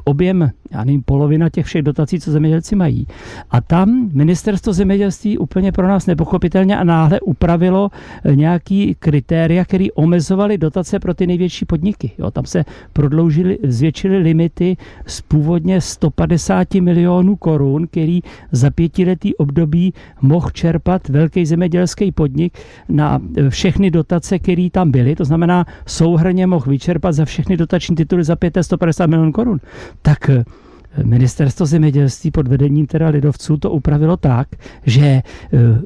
objem, 0.05 0.51
já 0.71 0.85
nevím, 0.85 1.03
polovina 1.03 1.49
těch 1.49 1.67
všech 1.67 1.83
dotací, 1.83 2.21
co 2.21 2.31
zemědělci 2.31 2.77
mají. 2.77 3.07
A 3.51 3.61
tam 3.61 4.11
ministerstvo 4.13 4.73
zemědělství 4.73 5.39
úplně 5.39 5.73
pro 5.73 5.89
nás 5.89 6.07
nepochopitelně 6.07 6.77
a 6.77 6.85
náhle 6.85 7.21
upravilo 7.21 7.91
eh, 8.25 8.37
nějaký 8.37 8.97
kritéria, 8.99 9.65
které 9.65 9.87
omezovaly 9.95 10.59
dotace 10.59 10.99
pro 10.99 11.15
ty 11.15 11.27
největší 11.27 11.65
podniky. 11.65 12.11
Jo, 12.19 12.31
tam 12.31 12.47
se 12.47 12.65
prodloužili, 12.93 13.59
zvětšily 13.63 14.19
limity 14.19 14.77
z 15.07 15.21
původně 15.21 15.81
150 15.81 16.75
milionů 16.75 17.37
korun, 17.37 17.87
který 17.87 18.21
za 18.53 18.71
pětiletý 18.71 19.37
období 19.37 19.95
mohl 20.23 20.51
čerpat 20.51 21.09
velký 21.09 21.47
zemědělský 21.47 22.13
podnik 22.13 22.59
na 22.89 23.21
eh, 23.37 23.51
všechny 23.51 23.91
dotace, 23.91 24.39
které 24.39 24.69
tam 24.73 24.91
byly. 24.91 25.17
To 25.17 25.25
znamená, 25.25 25.67
souhrně 25.87 26.47
mohl 26.47 26.71
vyčerpat 26.71 27.15
za 27.15 27.25
všechny 27.25 27.57
dotační 27.57 27.97
tituly 27.97 28.25
za 28.25 28.37
5 28.37 28.59
150 28.61 29.07
milionů 29.07 29.33
korun 29.33 29.61
tak 30.03 30.31
eh, 30.31 30.45
Ministerstvo 31.03 31.67
zemědělství 31.67 32.31
pod 32.31 32.49
vedením 32.49 32.87
teda 32.87 33.09
lidovců 33.09 33.57
to 33.57 33.71
upravilo 33.71 34.17
tak, 34.17 34.49
že 34.87 35.07
eh, 35.07 35.23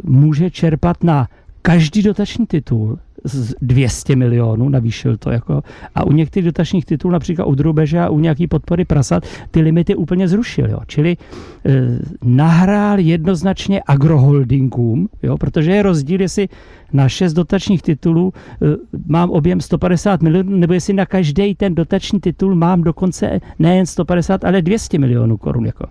může 0.02 0.50
čerpat 0.50 1.04
na 1.04 1.28
každý 1.62 2.02
dotační 2.02 2.46
titul 2.46 2.98
z 3.24 3.54
200 3.62 4.16
milionů, 4.16 4.68
navýšil 4.68 5.16
to 5.16 5.30
jako, 5.30 5.62
a 5.94 6.06
u 6.06 6.12
některých 6.12 6.44
dotačních 6.44 6.84
titulů, 6.84 7.12
například 7.12 7.44
u 7.44 7.54
drubeže 7.54 8.00
a 8.00 8.08
u 8.08 8.18
nějaký 8.18 8.46
podpory 8.46 8.84
prasat, 8.84 9.22
ty 9.50 9.60
limity 9.60 9.94
úplně 9.94 10.28
zrušil, 10.28 10.70
jo. 10.70 10.78
Čili 10.86 11.16
e, 11.16 11.98
nahrál 12.24 12.98
jednoznačně 12.98 13.82
agroholdingům, 13.86 15.08
jo, 15.22 15.38
protože 15.38 15.72
je 15.72 15.82
rozdíl, 15.82 16.20
jestli 16.20 16.48
na 16.92 17.08
šest 17.08 17.32
dotačních 17.32 17.82
titulů 17.82 18.32
e, 18.32 18.66
mám 19.06 19.30
objem 19.30 19.60
150 19.60 20.22
milionů, 20.22 20.56
nebo 20.56 20.72
jestli 20.72 20.94
na 20.94 21.06
každý 21.06 21.54
ten 21.54 21.74
dotační 21.74 22.20
titul 22.20 22.54
mám 22.54 22.82
dokonce 22.82 23.40
nejen 23.58 23.86
150, 23.86 24.44
ale 24.44 24.62
200 24.62 24.98
milionů 24.98 25.36
korun. 25.36 25.66
Jako. 25.66 25.86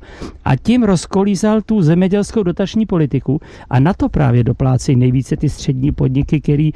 A 0.45 0.55
tím 0.55 0.83
rozkolízal 0.83 1.61
tu 1.61 1.81
zemědělskou 1.81 2.43
dotační 2.43 2.85
politiku 2.85 3.39
a 3.69 3.79
na 3.79 3.93
to 3.93 4.09
právě 4.09 4.43
doplácejí 4.43 4.95
nejvíce 4.95 5.37
ty 5.37 5.49
střední 5.49 5.91
podniky, 5.91 6.41
který 6.41 6.71
e, 6.71 6.73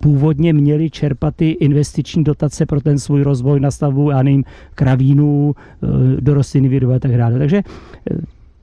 původně 0.00 0.52
měli 0.52 0.90
čerpat 0.90 1.36
ty 1.36 1.50
investiční 1.50 2.24
dotace 2.24 2.66
pro 2.66 2.80
ten 2.80 2.98
svůj 2.98 3.22
rozvoj 3.22 3.60
na 3.60 3.70
stavbu, 3.70 4.10
já 4.10 4.22
nevím, 4.22 4.44
kravínů, 4.74 5.54
e, 5.54 6.20
do 6.20 6.34
rostliny 6.34 6.68
výroby 6.68 6.94
a 6.94 6.98
tak 6.98 7.16
dále. 7.16 7.38
Takže 7.38 7.62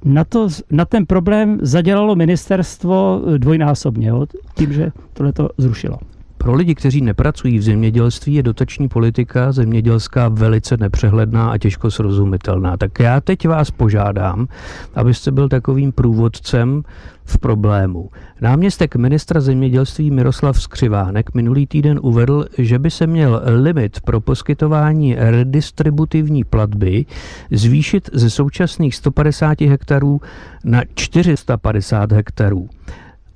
na, 0.05 0.23
to, 0.23 0.47
na 0.71 0.85
ten 0.85 1.05
problém 1.05 1.59
zadělalo 1.61 2.15
ministerstvo 2.15 3.21
dvojnásobně, 3.37 4.07
jo, 4.07 4.25
tím, 4.55 4.73
že 4.73 4.91
tohle 5.13 5.33
to 5.33 5.49
zrušilo. 5.57 5.97
Pro 6.43 6.53
lidi, 6.53 6.75
kteří 6.75 7.01
nepracují 7.01 7.57
v 7.57 7.61
zemědělství, 7.61 8.33
je 8.33 8.43
dotační 8.43 8.87
politika 8.87 9.51
zemědělská 9.51 10.27
velice 10.27 10.77
nepřehledná 10.77 11.51
a 11.51 11.57
těžko 11.57 11.91
srozumitelná. 11.91 12.77
Tak 12.77 12.99
já 12.99 13.21
teď 13.21 13.47
vás 13.47 13.71
požádám, 13.71 14.47
abyste 14.95 15.31
byl 15.31 15.49
takovým 15.49 15.91
průvodcem 15.91 16.83
v 17.25 17.37
problému. 17.37 18.09
Náměstek 18.41 18.95
ministra 18.95 19.41
zemědělství 19.41 20.11
Miroslav 20.11 20.61
Skřivánek 20.61 21.33
minulý 21.33 21.67
týden 21.67 21.99
uvedl, 22.03 22.45
že 22.57 22.79
by 22.79 22.91
se 22.91 23.07
měl 23.07 23.41
limit 23.45 24.01
pro 24.01 24.21
poskytování 24.21 25.15
redistributivní 25.15 26.43
platby 26.43 27.05
zvýšit 27.51 28.09
ze 28.13 28.29
současných 28.29 28.95
150 28.95 29.61
hektarů 29.61 30.21
na 30.65 30.81
450 30.95 32.11
hektarů. 32.11 32.69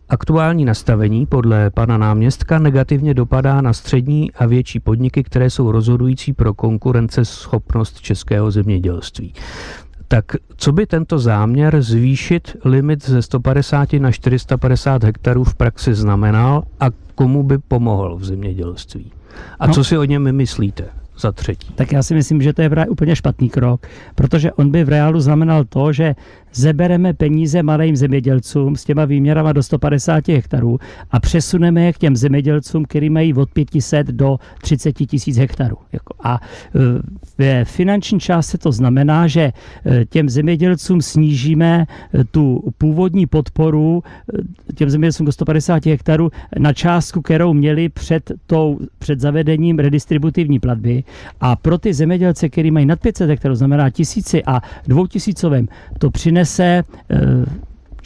Aktuální 0.09 0.65
nastavení 0.65 1.25
podle 1.25 1.69
pana 1.69 1.97
náměstka 1.97 2.59
negativně 2.59 3.13
dopadá 3.13 3.61
na 3.61 3.73
střední 3.73 4.31
a 4.31 4.45
větší 4.45 4.79
podniky, 4.79 5.23
které 5.23 5.49
jsou 5.49 5.71
rozhodující 5.71 6.33
pro 6.33 6.53
konkurenceschopnost 6.53 8.01
českého 8.01 8.51
zemědělství. 8.51 9.33
Tak 10.07 10.25
co 10.57 10.71
by 10.71 10.85
tento 10.85 11.19
záměr 11.19 11.81
zvýšit 11.81 12.57
limit 12.65 13.05
ze 13.05 13.21
150 13.21 13.93
na 13.93 14.11
450 14.11 15.03
hektarů 15.03 15.43
v 15.43 15.55
praxi 15.55 15.93
znamenal 15.93 16.63
a 16.79 16.85
komu 17.15 17.43
by 17.43 17.57
pomohl 17.57 18.15
v 18.15 18.25
zemědělství? 18.25 19.11
A 19.59 19.67
no. 19.67 19.73
co 19.73 19.83
si 19.83 19.97
o 19.97 20.03
něm 20.03 20.35
myslíte? 20.35 20.85
Za 21.19 21.31
třetí? 21.31 21.73
Tak 21.75 21.91
já 21.91 22.03
si 22.03 22.13
myslím, 22.13 22.41
že 22.41 22.53
to 22.53 22.61
je 22.61 22.69
úplně 22.89 23.15
špatný 23.15 23.49
krok, 23.49 23.87
protože 24.15 24.51
on 24.51 24.71
by 24.71 24.83
v 24.83 24.89
reálu 24.89 25.19
znamenal 25.19 25.63
to, 25.63 25.93
že 25.93 26.15
zebereme 26.53 27.13
peníze 27.13 27.63
malým 27.63 27.95
zemědělcům 27.95 28.75
s 28.75 28.83
těma 28.83 29.05
výměrama 29.05 29.53
do 29.53 29.63
150 29.63 30.27
hektarů 30.27 30.79
a 31.11 31.19
přesuneme 31.19 31.83
je 31.83 31.93
k 31.93 31.97
těm 31.97 32.15
zemědělcům, 32.15 32.85
který 32.85 33.09
mají 33.09 33.33
od 33.33 33.49
500 33.51 34.07
do 34.07 34.37
30 34.61 34.93
tisíc 34.93 35.37
hektarů. 35.37 35.77
Jako 35.91 36.13
a 36.23 36.39
e, 36.75 36.79
ve 37.37 37.65
finanční 37.65 38.19
části 38.19 38.57
to 38.57 38.71
znamená, 38.71 39.27
že 39.27 39.41
e, 39.41 40.05
těm 40.05 40.29
zemědělcům 40.29 41.01
snížíme 41.01 41.85
e, 42.13 42.23
tu 42.23 42.73
původní 42.77 43.25
podporu 43.25 44.03
těm 44.75 44.89
zemědělcům 44.89 45.25
do 45.25 45.31
150 45.31 45.85
hektarů 45.85 46.29
na 46.59 46.73
částku, 46.73 47.21
kterou 47.21 47.53
měli 47.53 47.89
před, 47.89 48.31
tou, 48.47 48.79
před 48.99 49.19
zavedením 49.19 49.79
redistributivní 49.79 50.59
platby. 50.59 51.03
A 51.41 51.55
pro 51.55 51.77
ty 51.77 51.93
zemědělce, 51.93 52.49
který 52.49 52.71
mají 52.71 52.85
nad 52.85 52.99
500 52.99 53.29
hektarů, 53.29 53.55
znamená 53.55 53.89
tisíci 53.89 54.43
a 54.45 54.61
dvoutisícovém, 54.87 55.67
to 55.99 56.11
přinese 56.11 56.83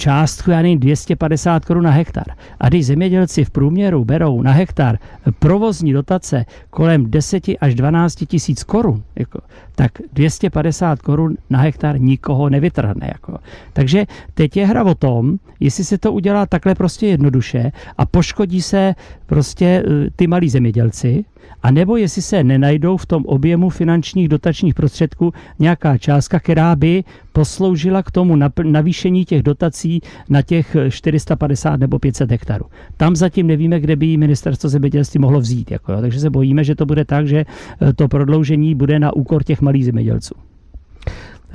částku, 0.01 0.51
já 0.51 0.57
nevím, 0.57 0.79
250 0.79 1.65
korun 1.65 1.83
na 1.83 1.91
hektar. 1.91 2.25
A 2.59 2.69
když 2.69 2.85
zemědělci 2.85 3.45
v 3.45 3.49
průměru 3.49 4.05
berou 4.05 4.41
na 4.41 4.51
hektar 4.51 4.97
provozní 5.39 5.93
dotace 5.93 6.45
kolem 6.69 7.11
10 7.11 7.43
až 7.61 7.75
12 7.75 8.15
tisíc 8.27 8.63
korun, 8.63 9.03
jako, 9.15 9.39
tak 9.75 9.91
250 10.13 11.01
korun 11.01 11.37
na 11.49 11.59
hektar 11.59 12.01
nikoho 12.01 12.49
nevytrhne. 12.49 13.07
Jako. 13.07 13.37
Takže 13.73 14.05
teď 14.33 14.57
je 14.57 14.65
hra 14.67 14.83
o 14.83 14.95
tom, 14.95 15.37
jestli 15.59 15.83
se 15.83 15.97
to 15.97 16.11
udělá 16.11 16.45
takhle 16.45 16.75
prostě 16.75 17.07
jednoduše 17.07 17.71
a 17.97 18.05
poškodí 18.05 18.61
se 18.61 18.95
prostě 19.25 19.65
eh, 19.65 20.09
ty 20.15 20.27
malí 20.27 20.49
zemědělci, 20.49 21.25
a 21.63 21.71
nebo 21.71 21.97
jestli 21.97 22.21
se 22.21 22.43
nenajdou 22.43 22.97
v 22.97 23.05
tom 23.05 23.25
objemu 23.25 23.69
finančních 23.69 24.29
dotačních 24.29 24.73
prostředků 24.73 25.33
nějaká 25.59 25.97
částka, 25.97 26.39
která 26.39 26.75
by 26.75 27.03
posloužila 27.33 28.03
k 28.03 28.11
tomu 28.11 28.35
navýšení 28.63 29.25
těch 29.25 29.43
dotací 29.43 29.90
na 30.29 30.41
těch 30.41 30.75
450 30.89 31.79
nebo 31.79 31.99
500 31.99 32.31
hektarů. 32.31 32.65
Tam 32.97 33.15
zatím 33.15 33.47
nevíme, 33.47 33.79
kde 33.79 33.95
by 33.95 34.17
ministerstvo 34.17 34.69
zemědělství 34.69 35.19
mohlo 35.19 35.39
vzít. 35.39 35.71
Jako, 35.71 35.91
jo. 35.91 36.01
Takže 36.01 36.19
se 36.19 36.29
bojíme, 36.29 36.63
že 36.63 36.75
to 36.75 36.85
bude 36.85 37.05
tak, 37.05 37.27
že 37.27 37.45
eh, 37.81 37.93
to 37.93 38.07
prodloužení 38.07 38.75
bude 38.75 38.99
na 38.99 39.15
úkor 39.15 39.43
těch 39.43 39.61
malých 39.61 39.85
zemědělců. 39.85 40.35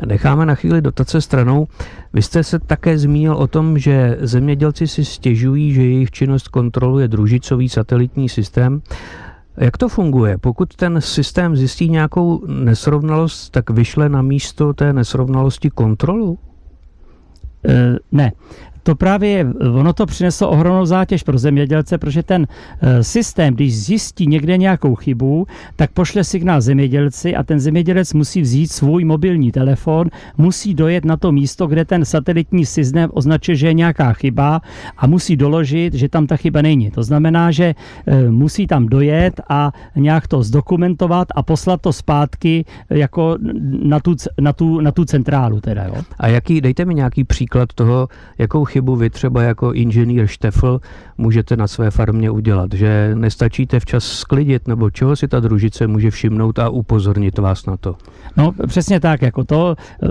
Necháme 0.07 0.47
na 0.47 0.55
chvíli 0.55 0.83
dotace 0.83 1.21
stranou. 1.21 1.67
Vy 2.13 2.23
jste 2.23 2.45
se 2.45 2.59
také 2.59 2.99
zmínil 2.99 3.35
o 3.35 3.47
tom, 3.47 3.79
že 3.79 4.19
zemědělci 4.21 4.87
si 4.87 5.05
stěžují, 5.05 5.73
že 5.73 5.83
jejich 5.83 6.11
činnost 6.11 6.49
kontroluje 6.49 7.09
družicový 7.09 7.69
satelitní 7.69 8.29
systém. 8.29 8.83
Jak 9.57 9.77
to 9.77 9.89
funguje? 9.89 10.39
Pokud 10.39 10.77
ten 10.77 11.01
systém 11.01 11.57
zjistí 11.57 11.89
nějakou 11.89 12.47
nesrovnalost, 12.47 13.51
tak 13.53 13.71
vyšle 13.71 14.09
na 14.09 14.23
místo 14.23 14.73
té 14.73 14.93
nesrovnalosti 14.93 15.71
kontrolu? 15.71 16.39
E, 17.69 17.99
ne 18.13 18.33
to 18.87 18.95
právě, 18.95 19.47
ono 19.75 19.93
to 19.93 20.07
přineslo 20.07 20.51
ohromnou 20.51 20.87
zátěž 20.87 21.23
pro 21.23 21.39
zemědělce, 21.39 21.99
protože 21.99 22.23
ten 22.23 22.47
eh, 22.47 23.03
systém, 23.03 23.55
když 23.55 23.77
zjistí 23.77 24.27
někde 24.27 24.57
nějakou 24.57 24.95
chybu, 24.95 25.47
tak 25.77 25.91
pošle 25.91 26.25
signál 26.25 26.61
zemědělci 26.61 27.37
a 27.37 27.43
ten 27.43 27.61
zemědělec 27.61 28.15
musí 28.15 28.41
vzít 28.41 28.73
svůj 28.73 29.05
mobilní 29.05 29.53
telefon, 29.53 30.07
musí 30.39 30.75
dojet 30.75 31.05
na 31.05 31.17
to 31.17 31.33
místo, 31.33 31.67
kde 31.67 31.85
ten 31.85 32.05
satelitní 32.05 32.67
systém 32.67 33.11
označuje, 33.13 33.57
že 33.57 33.67
je 33.67 33.75
nějaká 33.75 34.13
chyba 34.13 34.61
a 34.97 35.07
musí 35.07 35.37
doložit, 35.37 35.95
že 35.95 36.09
tam 36.09 36.27
ta 36.27 36.37
chyba 36.37 36.63
není. 36.63 36.91
To 36.91 37.03
znamená, 37.03 37.51
že 37.51 37.75
eh, 38.07 38.31
musí 38.31 38.67
tam 38.67 38.87
dojet 38.87 39.41
a 39.49 39.73
nějak 39.97 40.29
to 40.29 40.43
zdokumentovat 40.43 41.29
a 41.35 41.43
poslat 41.43 41.81
to 41.81 41.93
zpátky 41.93 42.65
eh, 42.91 42.99
jako 42.99 43.39
na 43.83 44.01
tu, 44.01 44.15
na 44.41 44.53
tu, 44.53 44.81
na 44.81 44.93
tu 44.93 45.05
centrálu. 45.05 45.61
Teda, 45.61 45.85
jo. 45.85 45.97
A 46.19 46.29
jaký, 46.29 46.61
dejte 46.61 46.85
mi 46.85 46.95
nějaký 46.95 47.25
příklad 47.25 47.75
toho, 47.75 48.09
jakou 48.39 48.65
chybu 48.65 48.76
vy 48.97 49.11
třeba 49.11 49.43
jako 49.43 49.73
inženýr 49.73 50.27
Štefl 50.27 50.81
můžete 51.19 51.57
na 51.57 51.67
své 51.67 51.91
farmě 51.91 52.31
udělat? 52.31 52.73
Že 52.73 53.11
nestačíte 53.15 53.81
včas 53.81 54.05
sklidit, 54.05 54.69
nebo 54.69 54.91
čeho 54.91 55.17
si 55.17 55.29
ta 55.29 55.41
družice 55.41 55.87
může 55.87 56.11
všimnout 56.11 56.59
a 56.59 56.69
upozornit 56.69 57.39
vás 57.39 57.67
na 57.67 57.77
to? 57.77 57.97
No 58.37 58.53
přesně 58.67 59.01
tak, 59.01 59.23
jako 59.23 59.45
to, 59.45 59.77
eh, 60.03 60.07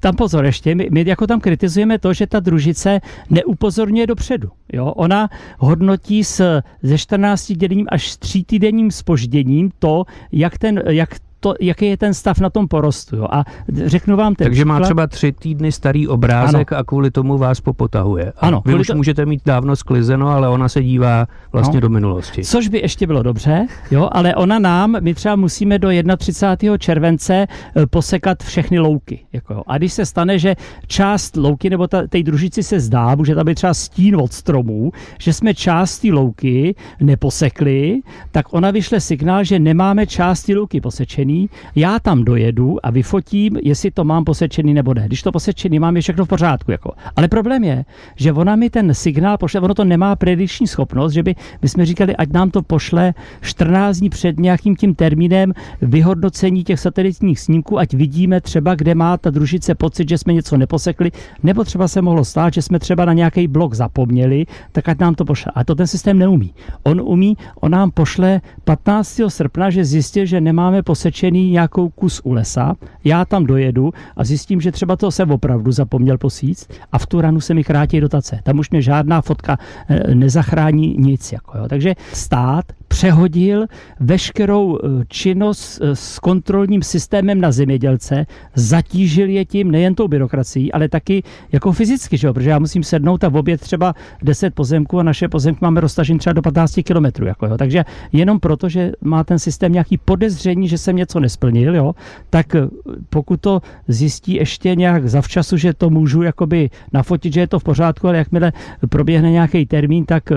tam 0.00 0.16
pozor 0.16 0.44
ještě, 0.44 0.74
my, 0.74 0.88
my 0.92 1.04
jako 1.06 1.26
tam 1.26 1.40
kritizujeme 1.40 1.98
to, 1.98 2.12
že 2.12 2.26
ta 2.26 2.40
družice 2.40 3.00
neupozorňuje 3.30 4.06
dopředu. 4.06 4.48
Jo? 4.72 4.86
Ona 4.86 5.28
hodnotí 5.58 6.24
s, 6.24 6.60
ze 6.82 6.98
14 6.98 7.52
denním 7.52 7.86
až 7.90 8.16
3 8.16 8.44
týdenním 8.44 8.90
spožděním 8.90 9.70
to, 9.78 10.04
jak, 10.32 10.58
ten, 10.58 10.82
jak 10.86 11.10
to, 11.40 11.54
jaký 11.60 11.86
je 11.86 11.96
ten 11.96 12.14
stav 12.14 12.40
na 12.40 12.50
tom 12.50 12.68
porostu. 12.68 13.16
Jo. 13.16 13.26
A 13.30 13.44
řeknu 13.84 14.16
vám 14.16 14.34
ten 14.34 14.44
Takže 14.44 14.62
příklad. 14.62 14.78
má 14.78 14.84
třeba 14.84 15.06
tři 15.06 15.32
týdny 15.32 15.72
starý 15.72 16.08
obrázek 16.08 16.72
ano. 16.72 16.80
a 16.80 16.84
kvůli 16.84 17.10
tomu 17.10 17.38
vás 17.38 17.60
popotahuje. 17.60 18.32
A 18.36 18.46
ano, 18.46 18.62
vy 18.66 18.74
už 18.74 18.86
to... 18.86 18.94
můžete 18.94 19.26
mít 19.26 19.42
dávno 19.46 19.76
sklizeno, 19.76 20.28
ale 20.28 20.48
ona 20.48 20.68
se 20.68 20.82
dívá 20.82 21.26
vlastně 21.52 21.76
no. 21.76 21.80
do 21.80 21.88
minulosti. 21.88 22.44
Což 22.44 22.68
by 22.68 22.78
ještě 22.78 23.06
bylo 23.06 23.22
dobře, 23.22 23.66
jo, 23.90 24.08
ale 24.12 24.34
ona 24.34 24.58
nám, 24.58 24.96
my 25.00 25.14
třeba 25.14 25.36
musíme 25.36 25.78
do 25.78 25.88
31. 26.16 26.78
července 26.78 27.46
eh, 27.76 27.86
posekat 27.86 28.42
všechny 28.42 28.78
louky. 28.78 29.20
Jako 29.32 29.54
jo. 29.54 29.62
A 29.66 29.78
když 29.78 29.92
se 29.92 30.06
stane, 30.06 30.38
že 30.38 30.56
část 30.86 31.36
louky 31.36 31.70
nebo 31.70 31.86
ta, 31.86 32.06
té 32.06 32.22
družici 32.22 32.62
se 32.62 32.80
zdá, 32.80 33.14
může 33.14 33.34
tam 33.34 33.46
být 33.46 33.54
třeba 33.54 33.74
stín 33.74 34.16
od 34.16 34.32
stromů, 34.32 34.92
že 35.18 35.32
jsme 35.32 35.54
část 35.54 35.98
té 35.98 36.12
louky 36.12 36.74
neposekli, 37.00 38.00
tak 38.32 38.54
ona 38.54 38.70
vyšle 38.70 39.00
signál, 39.00 39.44
že 39.44 39.58
nemáme 39.58 40.06
část 40.06 40.42
té 40.42 40.54
louky 40.54 40.80
posečený 40.80 41.27
posečený, 41.28 41.50
já 41.76 41.98
tam 41.98 42.24
dojedu 42.24 42.86
a 42.86 42.90
vyfotím, 42.90 43.58
jestli 43.62 43.90
to 43.90 44.04
mám 44.04 44.24
posečený 44.24 44.74
nebo 44.74 44.94
ne. 44.94 45.04
Když 45.06 45.22
to 45.22 45.32
posečený 45.32 45.78
mám, 45.78 45.96
je 45.96 46.02
všechno 46.02 46.24
v 46.24 46.28
pořádku. 46.28 46.70
Jako. 46.70 46.92
Ale 47.16 47.28
problém 47.28 47.64
je, 47.64 47.84
že 48.16 48.32
ona 48.32 48.56
mi 48.56 48.70
ten 48.70 48.94
signál 48.94 49.38
pošle, 49.38 49.60
ono 49.60 49.74
to 49.74 49.84
nemá 49.84 50.16
predikční 50.16 50.66
schopnost, 50.66 51.12
že 51.12 51.22
by 51.22 51.34
my 51.62 51.68
jsme 51.68 51.86
říkali, 51.86 52.16
ať 52.16 52.32
nám 52.32 52.50
to 52.50 52.62
pošle 52.62 53.14
14 53.40 53.98
dní 53.98 54.10
před 54.10 54.40
nějakým 54.40 54.76
tím 54.76 54.94
termínem 54.94 55.52
vyhodnocení 55.82 56.64
těch 56.64 56.80
satelitních 56.80 57.40
snímků, 57.40 57.78
ať 57.78 57.94
vidíme 57.94 58.40
třeba, 58.40 58.74
kde 58.74 58.94
má 58.94 59.16
ta 59.16 59.30
družice 59.30 59.74
pocit, 59.74 60.08
že 60.08 60.18
jsme 60.18 60.32
něco 60.32 60.56
neposekli, 60.56 61.10
nebo 61.42 61.64
třeba 61.64 61.88
se 61.88 62.02
mohlo 62.02 62.24
stát, 62.24 62.54
že 62.54 62.62
jsme 62.62 62.78
třeba 62.78 63.04
na 63.04 63.12
nějaký 63.12 63.48
blok 63.48 63.74
zapomněli, 63.74 64.46
tak 64.72 64.88
ať 64.88 64.98
nám 64.98 65.14
to 65.14 65.24
pošle. 65.24 65.52
A 65.54 65.64
to 65.64 65.74
ten 65.74 65.86
systém 65.86 66.18
neumí. 66.18 66.54
On 66.82 67.00
umí, 67.00 67.36
on 67.60 67.70
nám 67.70 67.90
pošle 67.90 68.40
15. 68.64 69.20
srpna, 69.28 69.70
že 69.70 69.84
zjistil, 69.84 70.26
že 70.26 70.40
nemáme 70.40 70.82
posečený 70.82 71.17
označený 71.18 71.50
nějakou 71.50 71.88
kus 71.88 72.20
u 72.24 72.32
lesa, 72.32 72.74
já 73.04 73.24
tam 73.24 73.46
dojedu 73.46 73.92
a 74.16 74.24
zjistím, 74.24 74.60
že 74.60 74.72
třeba 74.72 74.96
to 74.96 75.10
se 75.10 75.24
opravdu 75.24 75.72
zapomněl 75.72 76.18
posíct 76.18 76.70
a 76.92 76.98
v 76.98 77.06
tu 77.06 77.20
ranu 77.20 77.40
se 77.40 77.54
mi 77.54 77.64
krátí 77.64 78.00
dotace. 78.00 78.40
Tam 78.42 78.58
už 78.58 78.70
mě 78.70 78.82
žádná 78.82 79.20
fotka 79.20 79.58
eh, 79.88 80.14
nezachrání 80.14 80.94
nic. 80.98 81.32
Jako 81.32 81.58
jo. 81.58 81.68
Takže 81.68 81.94
stát 82.12 82.64
přehodil 82.88 83.66
veškerou 84.00 84.78
eh, 84.78 85.04
činnost 85.08 85.80
eh, 85.82 85.96
s 85.96 86.18
kontrolním 86.18 86.82
systémem 86.82 87.40
na 87.40 87.52
zemědělce, 87.52 88.26
zatížil 88.54 89.28
je 89.28 89.44
tím 89.44 89.70
nejen 89.70 89.94
tou 89.94 90.08
byrokracií, 90.08 90.72
ale 90.72 90.88
taky 90.88 91.22
jako 91.52 91.72
fyzicky, 91.72 92.16
že 92.16 92.26
jo? 92.26 92.34
protože 92.34 92.50
já 92.50 92.58
musím 92.58 92.82
sednout 92.82 93.24
a 93.24 93.28
v 93.28 93.36
oběd 93.36 93.60
třeba 93.60 93.94
10 94.22 94.54
pozemků 94.54 94.98
a 94.98 95.02
naše 95.02 95.28
pozemky 95.28 95.58
máme 95.62 95.80
roztažen 95.80 96.18
třeba 96.18 96.32
do 96.32 96.42
15 96.42 96.80
kilometrů. 96.84 97.26
Jako 97.26 97.46
jo? 97.46 97.56
Takže 97.58 97.84
jenom 98.12 98.40
proto, 98.40 98.68
že 98.68 98.92
má 99.00 99.24
ten 99.24 99.38
systém 99.38 99.72
nějaký 99.72 99.98
podezření, 99.98 100.68
že 100.68 100.78
jsem 100.78 100.98
něco 101.08 101.20
nesplnil, 101.20 101.76
jo? 101.76 101.94
tak 102.30 102.54
eh, 102.54 102.68
pokud 103.10 103.40
to 103.40 103.62
zjistí 103.88 104.34
ještě 104.34 104.74
nějak 104.74 105.08
zavčasu, 105.08 105.56
že 105.56 105.74
to 105.74 105.90
můžu 105.90 106.22
jakoby 106.22 106.70
nafotit, 106.92 107.32
že 107.32 107.40
je 107.40 107.46
to 107.46 107.58
v 107.58 107.64
pořádku, 107.64 108.08
ale 108.08 108.18
jakmile 108.18 108.52
proběhne 108.88 109.30
nějaký 109.30 109.66
termín, 109.66 110.04
tak 110.04 110.32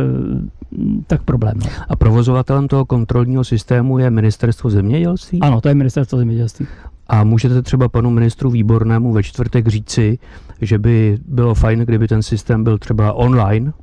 tak 1.07 1.23
problém. 1.23 1.59
No. 1.59 1.67
A 1.89 1.95
provozovatelem 1.95 2.67
toho 2.67 2.85
kontrolního 2.85 3.43
systému 3.43 3.99
je 3.99 4.09
ministerstvo 4.09 4.69
zemědělství? 4.69 5.39
Ano, 5.41 5.61
to 5.61 5.69
je 5.69 5.75
ministerstvo 5.75 6.17
zemědělství. 6.17 6.67
A 7.07 7.23
můžete 7.23 7.61
třeba 7.61 7.89
panu 7.89 8.09
ministru 8.09 8.49
Výbornému 8.49 9.11
ve 9.13 9.23
čtvrtek 9.23 9.67
říci, 9.67 10.19
že 10.61 10.79
by 10.79 11.17
bylo 11.27 11.55
fajn, 11.55 11.79
kdyby 11.79 12.07
ten 12.07 12.23
systém 12.23 12.63
byl 12.63 12.77
třeba 12.77 13.13
online, 13.13 13.73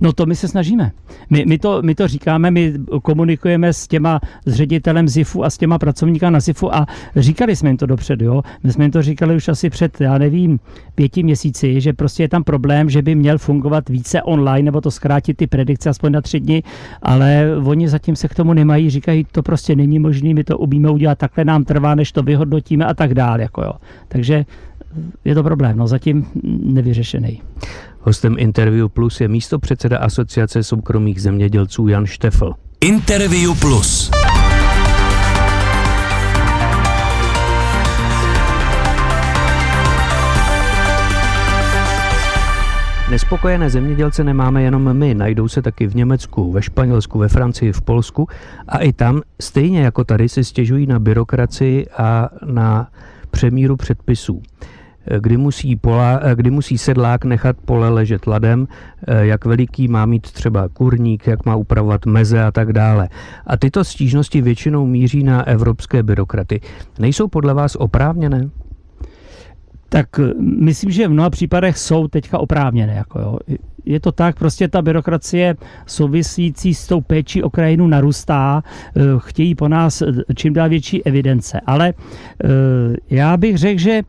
No 0.00 0.12
to 0.12 0.26
my 0.26 0.36
se 0.36 0.48
snažíme. 0.48 0.90
My, 1.30 1.44
my, 1.46 1.58
to, 1.58 1.82
my 1.82 1.94
to 1.94 2.08
říkáme, 2.08 2.50
my 2.50 2.72
komunikujeme 3.02 3.72
s 3.72 3.88
těma 3.88 4.20
s 4.46 4.54
ředitelem 4.54 5.08
ZIFu 5.08 5.44
a 5.44 5.50
s 5.50 5.58
těma 5.58 5.78
pracovníka 5.78 6.30
na 6.30 6.40
ZIFu 6.40 6.74
a 6.74 6.86
říkali 7.16 7.56
jsme 7.56 7.68
jim 7.68 7.76
to 7.76 7.86
dopředu. 7.86 8.24
Jo? 8.24 8.42
My 8.64 8.72
jsme 8.72 8.84
jim 8.84 8.90
to 8.90 9.02
říkali 9.02 9.36
už 9.36 9.48
asi 9.48 9.70
před, 9.70 10.00
já 10.00 10.18
nevím, 10.18 10.60
pěti 10.94 11.22
měsíci, 11.22 11.80
že 11.80 11.92
prostě 11.92 12.22
je 12.22 12.28
tam 12.28 12.44
problém, 12.44 12.90
že 12.90 13.02
by 13.02 13.14
měl 13.14 13.38
fungovat 13.38 13.88
více 13.88 14.22
online, 14.22 14.62
nebo 14.62 14.80
to 14.80 14.90
zkrátit 14.90 15.36
ty 15.36 15.46
predikce 15.46 15.90
aspoň 15.90 16.12
na 16.12 16.20
tři 16.20 16.40
dny, 16.40 16.62
ale 17.02 17.46
oni 17.64 17.88
zatím 17.88 18.16
se 18.16 18.28
k 18.28 18.34
tomu 18.34 18.52
nemají, 18.52 18.90
říkají, 18.90 19.26
to 19.32 19.42
prostě 19.42 19.76
není 19.76 19.98
možné, 19.98 20.34
my 20.34 20.44
to 20.44 20.58
umíme 20.58 20.90
udělat, 20.90 21.18
takhle 21.18 21.44
nám 21.44 21.64
trvá, 21.64 21.94
než 21.94 22.12
to 22.12 22.22
vyhodnotíme 22.22 22.84
a 22.84 22.94
tak 22.94 23.14
dále. 23.14 23.42
Jako 23.42 23.62
jo. 23.62 23.72
Takže 24.08 24.44
je 25.24 25.34
to 25.34 25.42
problém, 25.42 25.76
no 25.76 25.86
zatím 25.86 26.26
nevyřešený. 26.62 27.40
Hostem 28.06 28.36
Interview 28.38 28.88
Plus 28.88 29.20
je 29.20 29.28
místo 29.28 29.58
předseda 29.58 29.98
Asociace 29.98 30.62
soukromých 30.62 31.22
zemědělců 31.22 31.88
Jan 31.88 32.06
Štefl. 32.06 32.54
Interview 32.80 33.60
Plus. 33.60 34.10
Nespokojené 43.10 43.70
zemědělce 43.70 44.24
nemáme 44.24 44.62
jenom 44.62 44.96
my, 44.96 45.14
najdou 45.14 45.48
se 45.48 45.62
taky 45.62 45.86
v 45.86 45.94
Německu, 45.94 46.52
ve 46.52 46.62
Španělsku, 46.62 47.18
ve 47.18 47.28
Francii, 47.28 47.72
v 47.72 47.82
Polsku 47.82 48.28
a 48.68 48.78
i 48.78 48.92
tam, 48.92 49.22
stejně 49.40 49.80
jako 49.80 50.04
tady, 50.04 50.28
se 50.28 50.44
stěžují 50.44 50.86
na 50.86 50.98
byrokracii 50.98 51.86
a 51.98 52.28
na 52.44 52.88
přemíru 53.30 53.76
předpisů 53.76 54.42
kdy 55.20 55.36
musí, 55.36 55.76
pola, 55.76 56.20
kdy 56.34 56.50
musí 56.50 56.78
sedlák 56.78 57.24
nechat 57.24 57.56
pole 57.64 57.88
ležet 57.88 58.26
ladem, 58.26 58.68
jak 59.20 59.44
veliký 59.44 59.88
má 59.88 60.06
mít 60.06 60.22
třeba 60.32 60.68
kurník, 60.68 61.26
jak 61.26 61.46
má 61.46 61.56
upravovat 61.56 62.06
meze 62.06 62.42
a 62.42 62.52
tak 62.52 62.72
dále. 62.72 63.08
A 63.46 63.56
tyto 63.56 63.84
stížnosti 63.84 64.42
většinou 64.42 64.86
míří 64.86 65.22
na 65.22 65.46
evropské 65.46 66.02
byrokraty. 66.02 66.60
Nejsou 66.98 67.28
podle 67.28 67.54
vás 67.54 67.76
oprávněné? 67.76 68.50
tak 69.88 70.18
eh, 70.18 70.34
myslím, 70.40 70.90
že 70.90 71.08
v 71.08 71.10
mnoha 71.10 71.30
případech 71.30 71.78
jsou 71.78 72.08
teďka 72.08 72.38
oprávněné. 72.38 72.94
Jako 72.94 73.20
jo. 73.20 73.38
Je 73.84 74.00
to 74.00 74.12
tak, 74.12 74.38
prostě 74.38 74.68
ta 74.68 74.82
byrokracie 74.82 75.56
souvisící 75.86 76.74
s 76.74 76.86
tou 76.86 77.00
péčí 77.00 77.42
o 77.42 77.50
krajinu 77.50 77.86
narůstá, 77.86 78.62
eh, 78.62 79.00
chtějí 79.18 79.54
po 79.54 79.68
nás 79.68 80.02
eh, 80.02 80.34
čím 80.34 80.52
dál 80.52 80.68
větší 80.68 81.04
evidence. 81.04 81.60
Ale 81.66 81.94
já 83.10 83.36
bych 83.36 83.58
řekl, 83.58 83.80
že 83.80 84.02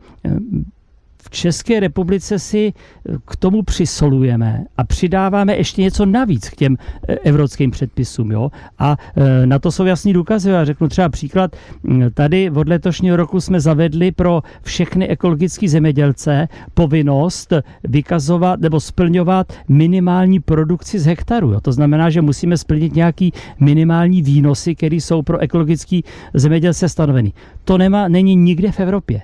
v 1.22 1.30
České 1.30 1.80
republice 1.80 2.38
si 2.38 2.72
eh, 2.72 3.16
k 3.26 3.36
tomu 3.36 3.62
přisolujeme 3.62 4.64
a 4.76 4.84
přidáváme 4.84 5.56
ještě 5.56 5.82
něco 5.82 6.06
navíc 6.06 6.48
k 6.48 6.56
těm 6.56 6.76
eh, 7.08 7.14
evropským 7.14 7.70
předpisům. 7.70 8.32
Jo? 8.32 8.50
A 8.78 8.96
eh, 9.16 9.46
na 9.46 9.58
to 9.58 9.72
jsou 9.72 9.84
jasný 9.84 10.12
důkazy. 10.12 10.50
Já 10.50 10.64
řeknu 10.64 10.88
třeba 10.88 11.08
příklad. 11.08 11.56
Mm, 11.82 12.10
tady 12.14 12.50
od 12.50 12.68
letošního 12.68 13.16
roku 13.16 13.40
jsme 13.40 13.60
zavedli 13.60 14.12
pro 14.12 14.42
všechny 14.62 15.08
ekologické 15.08 15.68
zemědělce 15.68 16.48
povinnost 16.74 17.52
vykazovat 17.84 18.60
nebo 18.60 18.80
splňovat 18.80 19.52
minimální 19.68 20.40
produkci 20.40 20.98
z 20.98 21.06
hektaru. 21.06 21.52
Jo? 21.52 21.60
To 21.60 21.72
znamená, 21.72 22.10
že 22.10 22.22
musíme 22.22 22.56
splnit 22.56 22.94
nějaký 22.94 23.32
minimální 23.60 24.22
výnosy, 24.22 24.74
které 24.74 24.96
jsou 24.96 25.22
pro 25.22 25.38
ekologický 25.38 26.04
zemědělce 26.34 26.88
stanoveny. 26.88 27.32
To 27.64 27.78
nemá, 27.78 28.08
není 28.08 28.36
nikde 28.36 28.72
v 28.72 28.80
Evropě. 28.80 29.22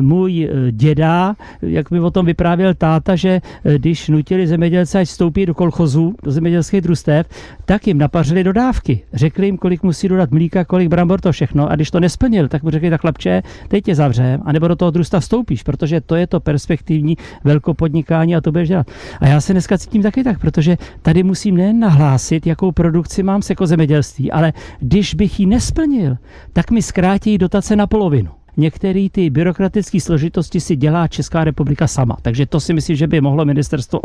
Můj 0.00 0.48
děda 0.70 1.33
jak 1.62 1.90
mi 1.90 2.00
o 2.00 2.10
tom 2.10 2.26
vyprávěl 2.26 2.74
táta, 2.74 3.16
že 3.16 3.40
eh, 3.64 3.78
když 3.78 4.08
nutili 4.08 4.46
zemědělce, 4.46 4.98
ať 4.98 5.08
vstoupí 5.08 5.46
do 5.46 5.54
kolchozu, 5.54 6.14
do 6.22 6.30
zemědělských 6.30 6.80
družstev, 6.80 7.26
tak 7.64 7.86
jim 7.86 7.98
napařili 7.98 8.44
dodávky. 8.44 9.02
Řekli 9.12 9.46
jim, 9.46 9.58
kolik 9.58 9.82
musí 9.82 10.08
dodat 10.08 10.30
mlíka, 10.30 10.64
kolik 10.64 10.88
brambor, 10.88 11.20
to 11.20 11.32
všechno. 11.32 11.70
A 11.70 11.74
když 11.74 11.90
to 11.90 12.00
nesplnil, 12.00 12.48
tak 12.48 12.62
mu 12.62 12.70
řekli, 12.70 12.90
tak 12.90 13.00
chlapče, 13.00 13.42
teď 13.68 13.84
tě 13.84 13.94
zavřem, 13.94 14.40
anebo 14.44 14.68
do 14.68 14.76
toho 14.76 14.90
družstva 14.90 15.20
vstoupíš, 15.20 15.62
protože 15.62 16.00
to 16.00 16.16
je 16.16 16.26
to 16.26 16.40
perspektivní 16.40 17.16
velkopodnikání 17.44 18.36
a 18.36 18.40
to 18.40 18.52
budeš 18.52 18.68
dělat. 18.68 18.86
A 19.20 19.28
já 19.28 19.40
se 19.40 19.52
dneska 19.52 19.78
cítím 19.78 20.02
taky 20.02 20.24
tak, 20.24 20.40
protože 20.40 20.76
tady 21.02 21.22
musím 21.22 21.56
nejen 21.56 21.80
nahlásit, 21.80 22.46
jakou 22.46 22.72
produkci 22.72 23.22
mám 23.22 23.42
z 23.42 23.52
zemědělství, 23.64 24.32
ale 24.32 24.52
když 24.80 25.14
bych 25.14 25.40
ji 25.40 25.46
nesplnil, 25.46 26.16
tak 26.52 26.70
mi 26.70 26.82
zkrátí 26.82 27.38
dotace 27.38 27.76
na 27.76 27.86
polovinu 27.86 28.43
některé 28.56 29.06
ty 29.12 29.30
byrokratické 29.30 30.00
složitosti 30.00 30.60
si 30.60 30.76
dělá 30.76 31.08
Česká 31.08 31.44
republika 31.44 31.86
sama. 31.86 32.16
Takže 32.22 32.46
to 32.46 32.60
si 32.60 32.74
myslím, 32.74 32.96
že 32.96 33.06
by 33.06 33.20
mohlo 33.20 33.44
ministerstvo 33.44 34.00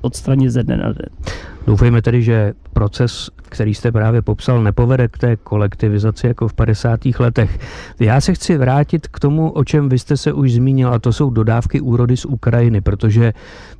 odstranit 0.00 0.50
ze 0.50 0.62
dne 0.62 0.76
na 0.76 0.92
den. 0.92 1.08
Doufejme 1.66 2.02
tedy, 2.02 2.22
že 2.22 2.52
proces, 2.72 3.30
který 3.42 3.74
jste 3.74 3.92
právě 3.92 4.22
popsal, 4.22 4.62
nepovede 4.62 5.08
k 5.08 5.18
té 5.18 5.36
kolektivizaci 5.36 6.26
jako 6.26 6.48
v 6.48 6.54
50. 6.54 7.00
letech. 7.18 7.58
Já 8.00 8.20
se 8.20 8.34
chci 8.34 8.56
vrátit 8.56 9.06
k 9.06 9.20
tomu, 9.20 9.50
o 9.50 9.64
čem 9.64 9.88
vy 9.88 9.98
jste 9.98 10.16
se 10.16 10.32
už 10.32 10.52
zmínil, 10.52 10.94
a 10.94 10.98
to 10.98 11.12
jsou 11.12 11.30
dodávky 11.30 11.80
úrody 11.80 12.16
z 12.16 12.24
Ukrajiny, 12.24 12.80
protože 12.80 13.32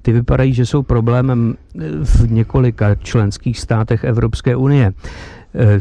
ty 0.03 0.13
vypadají, 0.13 0.55
že 0.55 0.67
jsou 0.67 0.83
problémem 0.83 1.57
v 2.05 2.31
několika 2.33 2.95
členských 2.95 3.61
státech 3.61 4.05
Evropské 4.05 4.57
unie. 4.57 4.93
E, 5.55 5.81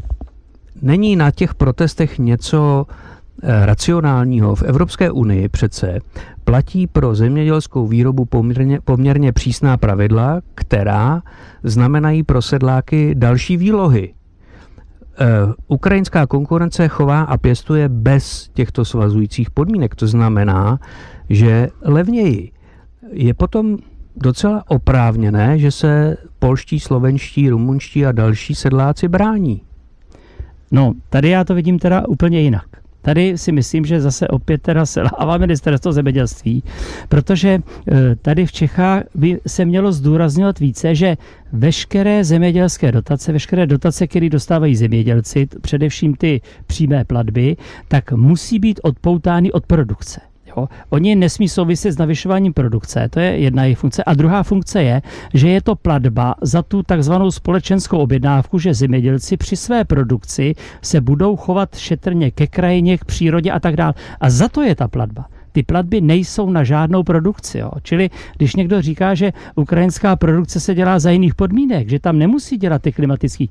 není 0.82 1.16
na 1.16 1.32
těch 1.32 1.56
protestech 1.56 2.20
něco 2.20 2.86
Eh, 2.86 3.11
racionálního 3.44 4.56
v 4.56 4.64
Evropské 4.64 5.12
unii 5.12 5.50
přece 5.50 6.00
platí 6.44 6.88
pro 6.88 7.16
zemědělskou 7.16 7.88
výrobu 7.88 8.26
poměrně, 8.26 8.80
poměrně 8.82 9.32
přísná 9.32 9.78
pravidla, 9.78 10.42
která 10.56 11.22
znamenají 11.64 12.24
pro 12.24 12.42
sedláky 12.42 13.16
další 13.16 13.58
výlohy. 13.58 14.14
Uh, 15.22 15.54
ukrajinská 15.68 16.28
konkurence 16.28 16.88
chová 16.88 17.22
a 17.22 17.38
pěstuje 17.38 17.90
bez 17.90 18.50
těchto 18.54 18.86
svazujících 18.86 19.52
podmínek. 19.52 19.96
To 19.96 20.08
znamená, 20.08 20.80
že 21.30 21.70
levněji. 21.82 22.52
Je 23.12 23.34
potom 23.34 23.78
docela 24.16 24.64
oprávněné, 24.68 25.60
že 25.60 25.72
se 25.72 26.18
polští, 26.40 26.80
slovenští, 26.80 27.50
rumunští 27.50 28.06
a 28.06 28.12
další 28.12 28.56
sedláci 28.56 29.08
brání. 29.08 29.62
No, 30.72 30.94
tady 31.10 31.30
já 31.30 31.44
to 31.44 31.56
vidím 31.56 31.80
teda 31.80 32.08
úplně 32.08 32.42
jinak. 32.42 32.81
Tady 33.02 33.38
si 33.38 33.52
myslím, 33.52 33.86
že 33.86 34.02
zase 34.02 34.28
opět 34.28 34.62
teda 34.62 34.86
selhává 34.86 35.38
ministerstvo 35.38 35.92
zemědělství, 35.92 36.64
protože 37.10 37.50
e, 37.50 37.62
tady 38.16 38.46
v 38.46 38.52
Čechách 38.52 39.04
by 39.16 39.40
se 39.48 39.66
mělo 39.66 39.92
zdůrazňovat 39.92 40.60
více, 40.60 40.96
že 40.96 41.18
veškeré 41.54 42.24
zemědělské 42.24 42.92
dotace, 42.92 43.32
veškeré 43.32 43.68
dotace, 43.68 44.08
které 44.08 44.30
dostávají 44.30 44.76
zemědělci, 44.76 45.48
především 45.62 46.16
ty 46.16 46.42
přímé 46.68 47.06
platby, 47.06 47.58
tak 47.88 48.12
musí 48.12 48.60
být 48.60 48.80
odpoutány 48.84 49.52
od 49.52 49.66
produkce. 49.66 50.31
Jo? 50.58 50.68
Oni 50.90 51.16
nesmí 51.16 51.50
souviset 51.50 51.94
s 51.94 51.98
navyšováním 51.98 52.54
produkce, 52.54 53.10
to 53.10 53.20
je 53.20 53.38
jedna 53.38 53.64
jejich 53.64 53.78
funkce. 53.78 54.04
A 54.04 54.14
druhá 54.14 54.44
funkce 54.44 54.84
je, 54.84 55.02
že 55.34 55.50
je 55.50 55.62
to 55.62 55.76
platba 55.76 56.36
za 56.42 56.62
tu 56.62 56.84
takzvanou 56.84 57.32
společenskou 57.32 57.98
objednávku, 57.98 58.60
že 58.60 58.74
zemědělci 58.74 59.38
při 59.38 59.56
své 59.56 59.86
produkci 59.86 60.54
se 60.82 61.02
budou 61.02 61.36
chovat 61.36 61.76
šetrně 61.76 62.32
ke 62.32 62.48
krajině, 62.48 62.98
k 62.98 63.06
přírodě 63.06 63.52
a 63.52 63.60
tak 63.60 63.76
dále. 63.76 63.94
A 64.22 64.30
za 64.30 64.48
to 64.50 64.62
je 64.62 64.76
ta 64.76 64.88
platba 64.88 65.26
ty 65.52 65.64
platby 65.64 66.02
nejsou 66.02 66.50
na 66.50 66.64
žádnou 66.64 67.04
produkci. 67.04 67.58
Jo. 67.58 67.72
Čili 67.84 68.10
když 68.38 68.56
někdo 68.56 68.82
říká, 68.82 69.16
že 69.16 69.34
ukrajinská 69.56 70.16
produkce 70.16 70.60
se 70.60 70.76
dělá 70.76 71.00
za 71.00 71.12
jiných 71.12 71.36
podmínek, 71.36 71.90
že 71.90 72.00
tam 72.00 72.18
nemusí 72.18 72.58
dělat 72.58 72.82
ty 72.82 72.92
klimatické 72.92 73.44
e, 73.44 73.50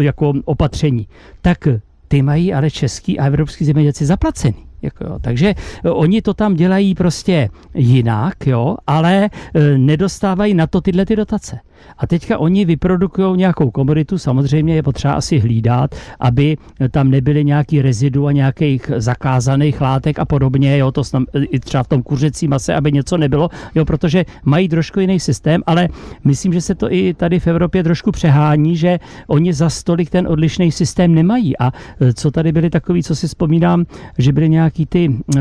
jako 0.00 0.32
opatření, 0.44 1.08
tak 1.42 1.68
ty 2.08 2.22
mají 2.22 2.54
ale 2.54 2.70
český 2.70 3.18
a 3.18 3.26
evropský 3.26 3.64
zemědělci 3.64 4.06
zaplacený. 4.06 4.66
Jako 4.84 5.04
jo. 5.04 5.18
Takže 5.20 5.54
e, 5.84 5.90
oni 5.90 6.22
to 6.22 6.34
tam 6.34 6.54
dělají 6.54 6.94
prostě 6.94 7.48
jinak, 7.74 8.46
jo, 8.46 8.76
ale 8.86 9.24
e, 9.24 9.30
nedostávají 9.78 10.54
na 10.54 10.66
to 10.66 10.80
tyhle 10.80 11.06
ty 11.06 11.16
dotace. 11.16 11.58
A 11.98 12.06
teďka 12.06 12.38
oni 12.38 12.64
vyprodukují 12.64 13.36
nějakou 13.36 13.70
komoditu, 13.70 14.18
samozřejmě 14.18 14.74
je 14.74 14.82
potřeba 14.82 15.14
asi 15.14 15.38
hlídat, 15.38 15.94
aby 16.20 16.56
tam 16.90 17.10
nebyly 17.10 17.44
nějaký 17.44 17.82
rezidu 17.82 18.26
a 18.26 18.32
nějakých 18.32 18.90
zakázaných 18.96 19.80
látek 19.80 20.18
a 20.18 20.24
podobně, 20.24 20.78
jo, 20.78 20.92
to 20.92 21.02
i 21.34 21.60
třeba 21.60 21.82
v 21.82 21.88
tom 21.88 22.02
kuřecí 22.02 22.48
mase, 22.48 22.74
aby 22.74 22.92
něco 22.92 23.16
nebylo, 23.16 23.48
jo, 23.74 23.84
protože 23.84 24.24
mají 24.44 24.68
trošku 24.68 25.00
jiný 25.00 25.20
systém, 25.20 25.62
ale 25.66 25.88
myslím, 26.24 26.52
že 26.52 26.60
se 26.60 26.74
to 26.74 26.92
i 26.92 27.14
tady 27.14 27.40
v 27.40 27.46
Evropě 27.46 27.82
trošku 27.82 28.12
přehání, 28.12 28.76
že 28.76 28.98
oni 29.26 29.52
za 29.52 29.70
stolik 29.70 30.10
ten 30.10 30.26
odlišný 30.28 30.72
systém 30.72 31.14
nemají. 31.14 31.58
A 31.58 31.72
e, 32.00 32.12
co 32.12 32.30
tady 32.30 32.52
byly 32.52 32.70
takový, 32.70 33.02
co 33.02 33.14
si 33.16 33.26
vzpomínám, 33.26 33.84
že 34.18 34.32
byly 34.32 34.48
nějaký 34.48 34.86
ty 34.86 35.02
e, 35.06 35.40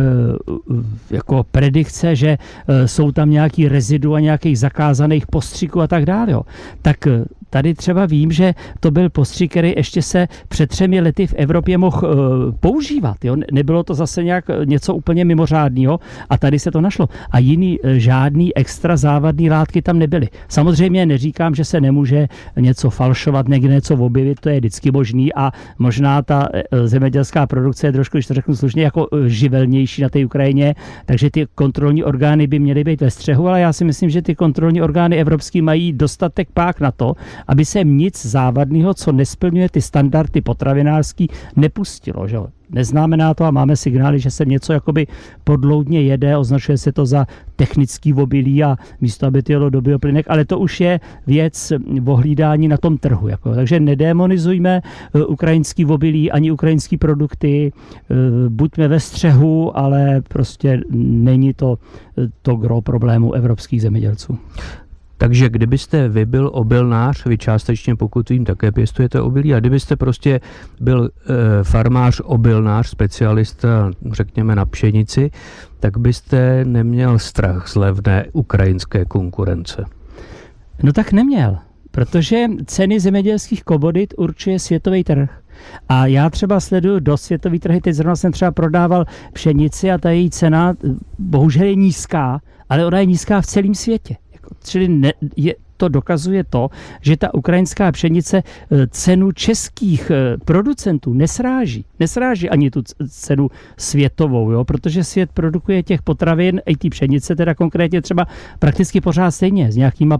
jako 1.12 1.44
predikce, 1.52 2.16
že 2.16 2.38
e, 2.38 2.88
jsou 2.88 3.12
tam 3.12 3.30
nějaký 3.30 3.68
rezidu 3.68 4.16
a 4.16 4.20
nějakých 4.20 4.60
zakázaných 4.60 5.28
postřiků 5.28 5.82
a 5.82 5.88
tak 5.88 6.06
dále. 6.06 6.23
Jo. 6.30 6.46
Tak 6.82 7.08
eh, 7.08 7.24
tady 7.54 7.74
třeba 7.74 8.06
vím, 8.06 8.32
že 8.32 8.54
to 8.80 8.92
byl 8.92 9.10
postřik, 9.10 9.52
který 9.52 9.74
ještě 9.78 10.02
se 10.02 10.28
před 10.48 10.70
třemi 10.70 11.02
lety 11.02 11.28
v 11.28 11.34
Evropě 11.38 11.78
mohl 11.78 12.08
uh, 12.08 12.56
používat. 12.60 13.26
Jo? 13.26 13.36
Nebylo 13.52 13.84
to 13.84 13.94
zase 13.94 14.24
nějak 14.24 14.50
eh, 14.50 14.66
něco 14.66 14.96
úplně 14.96 15.26
mimořádného 15.26 16.00
a 16.30 16.38
tady 16.38 16.60
se 16.60 16.72
to 16.72 16.82
našlo. 16.82 17.10
A 17.32 17.40
jiný 17.40 17.80
žádný 17.84 18.58
extra 18.58 18.98
závadný 18.98 19.50
látky 19.50 19.82
tam 19.82 20.00
nebyly. 20.00 20.28
Samozřejmě 20.50 21.06
neříkám, 21.06 21.56
že 21.56 21.66
se 21.66 21.82
nemůže 21.82 22.28
něco 22.58 22.90
falšovat, 22.90 23.48
někde 23.48 23.74
něco 23.74 23.96
objevit, 23.96 24.40
to 24.40 24.50
je 24.50 24.60
vždycky 24.60 24.92
možný 24.92 25.34
a 25.34 25.52
možná 25.78 26.22
ta 26.22 26.50
zemědělská 26.86 27.48
produkce 27.48 27.88
je 27.88 27.92
trošku, 27.92 28.18
když 28.18 28.28
to 28.28 28.34
řeknu 28.34 28.56
slušně, 28.56 28.84
jako 28.84 29.08
živelnější 29.26 30.02
na 30.02 30.10
té 30.10 30.26
Ukrajině, 30.26 30.76
takže 31.06 31.30
ty 31.30 31.46
kontrolní 31.56 32.04
orgány 32.04 32.48
by 32.48 32.60
měly 32.60 32.84
být 32.84 33.02
ve 33.02 33.12
střehu, 33.12 33.48
ale 33.48 33.62
já 33.62 33.74
si 33.74 33.86
myslím, 33.86 34.10
že 34.10 34.22
ty 34.22 34.36
kontrolní 34.36 34.82
orgány 34.82 35.22
evropské 35.22 35.62
mají 35.62 35.94
dostat 35.94 36.24
dostatek 36.24 36.48
pák 36.54 36.80
na 36.80 36.92
to, 36.92 37.16
aby 37.48 37.66
se 37.66 37.84
nic 37.84 38.26
závadného, 38.26 38.94
co 38.94 39.12
nesplňuje 39.12 39.70
ty 39.70 39.82
standardy 39.82 40.42
potravinářský, 40.42 41.30
nepustilo. 41.56 42.28
Že? 42.28 42.38
Neznamená 42.74 43.34
to 43.34 43.46
a 43.46 43.52
máme 43.52 43.76
signály, 43.76 44.20
že 44.20 44.32
se 44.32 44.46
něco 44.46 44.74
jakoby 44.74 45.08
podloudně 45.44 46.02
jede, 46.02 46.38
označuje 46.38 46.78
se 46.78 46.92
to 46.92 47.06
za 47.06 47.28
technický 47.56 48.14
obilí 48.14 48.64
a 48.64 48.76
místo, 49.02 49.28
aby 49.28 49.44
to 49.44 49.52
jelo 49.52 49.70
do 49.70 49.82
bioplynek, 49.82 50.26
ale 50.30 50.46
to 50.46 50.60
už 50.60 50.82
je 50.82 51.00
věc 51.28 51.74
ohlídání 52.06 52.68
na 52.68 52.78
tom 52.78 52.98
trhu. 52.98 53.28
Jako. 53.28 53.56
Takže 53.56 53.80
nedemonizujme 53.80 54.82
eh, 55.16 55.26
ukrajinský 55.26 55.86
obilí 55.86 56.32
ani 56.32 56.52
ukrajinský 56.52 56.98
produkty, 56.98 57.72
eh, 57.72 58.16
buďme 58.50 58.88
ve 58.88 59.00
střehu, 59.00 59.78
ale 59.78 60.22
prostě 60.22 60.82
není 60.92 61.54
to 61.54 61.78
eh, 62.18 62.28
to 62.42 62.56
gro 62.56 62.82
problému 62.82 63.34
evropských 63.34 63.82
zemědělců. 63.82 64.38
Takže 65.24 65.50
kdybyste 65.50 66.10
vy 66.10 66.26
byl 66.26 66.50
obilnář, 66.54 67.26
vy 67.26 67.38
částečně 67.38 67.96
pokud 67.96 68.30
vím 68.30 68.46
také 68.46 68.72
pěstujete 68.72 69.22
obilí, 69.22 69.54
a 69.54 69.60
kdybyste 69.60 69.96
prostě 69.96 70.40
byl 70.82 71.10
e, 71.10 71.64
farmář, 71.64 72.22
obilnář, 72.24 72.88
specialista, 72.88 73.92
řekněme 74.12 74.56
na 74.56 74.66
pšenici, 74.66 75.32
tak 75.80 75.98
byste 75.98 76.66
neměl 76.66 77.20
strach 77.20 77.68
z 77.68 77.76
levné 77.76 78.26
ukrajinské 78.34 79.06
konkurence. 79.06 79.86
No 80.84 80.94
tak 80.94 81.12
neměl, 81.12 81.58
protože 81.92 82.46
ceny 82.66 83.00
zemědělských 83.00 83.64
komodit 83.64 84.14
určuje 84.18 84.60
světový 84.60 85.04
trh. 85.04 85.30
A 85.90 86.06
já 86.06 86.30
třeba 86.30 86.60
sleduju 86.60 87.00
do 87.00 87.18
světový 87.18 87.60
trhy, 87.60 87.82
teď 87.82 87.96
zrovna 87.96 88.16
jsem 88.16 88.32
třeba 88.32 88.52
prodával 88.52 89.06
pšenici 89.34 89.92
a 89.92 89.98
ta 89.98 90.10
její 90.10 90.30
cena 90.30 90.74
bohužel 91.20 91.66
je 91.66 91.76
nízká, 91.76 92.42
ale 92.70 92.86
ona 92.86 93.00
je 93.00 93.06
nízká 93.06 93.42
v 93.42 93.46
celém 93.46 93.76
světě. 93.76 94.16
Čili 94.64 94.88
ne, 94.88 95.14
je, 95.36 95.56
to 95.78 95.90
dokazuje 95.90 96.44
to, 96.44 96.70
že 97.02 97.18
ta 97.18 97.34
ukrajinská 97.34 97.92
pšenice 97.92 98.44
eh, 98.44 98.88
cenu 98.88 99.32
českých 99.32 100.12
eh, 100.12 100.38
producentů 100.46 101.14
nesráží. 101.14 101.86
Nesráží 102.00 102.50
ani 102.50 102.72
tu 102.72 102.82
cenu 103.10 103.50
světovou, 103.78 104.52
jo? 104.52 104.64
protože 104.64 105.04
svět 105.04 105.30
produkuje 105.34 105.84
těch 105.84 106.02
potravin, 106.02 106.62
i 106.66 106.78
ty 106.78 106.90
pšenice, 106.90 107.36
teda 107.36 107.56
konkrétně 107.56 108.02
třeba 108.02 108.28
prakticky 108.60 109.02
pořád 109.02 109.32
stejně, 109.32 109.72
s 109.72 109.76
nějakýma 109.76 110.18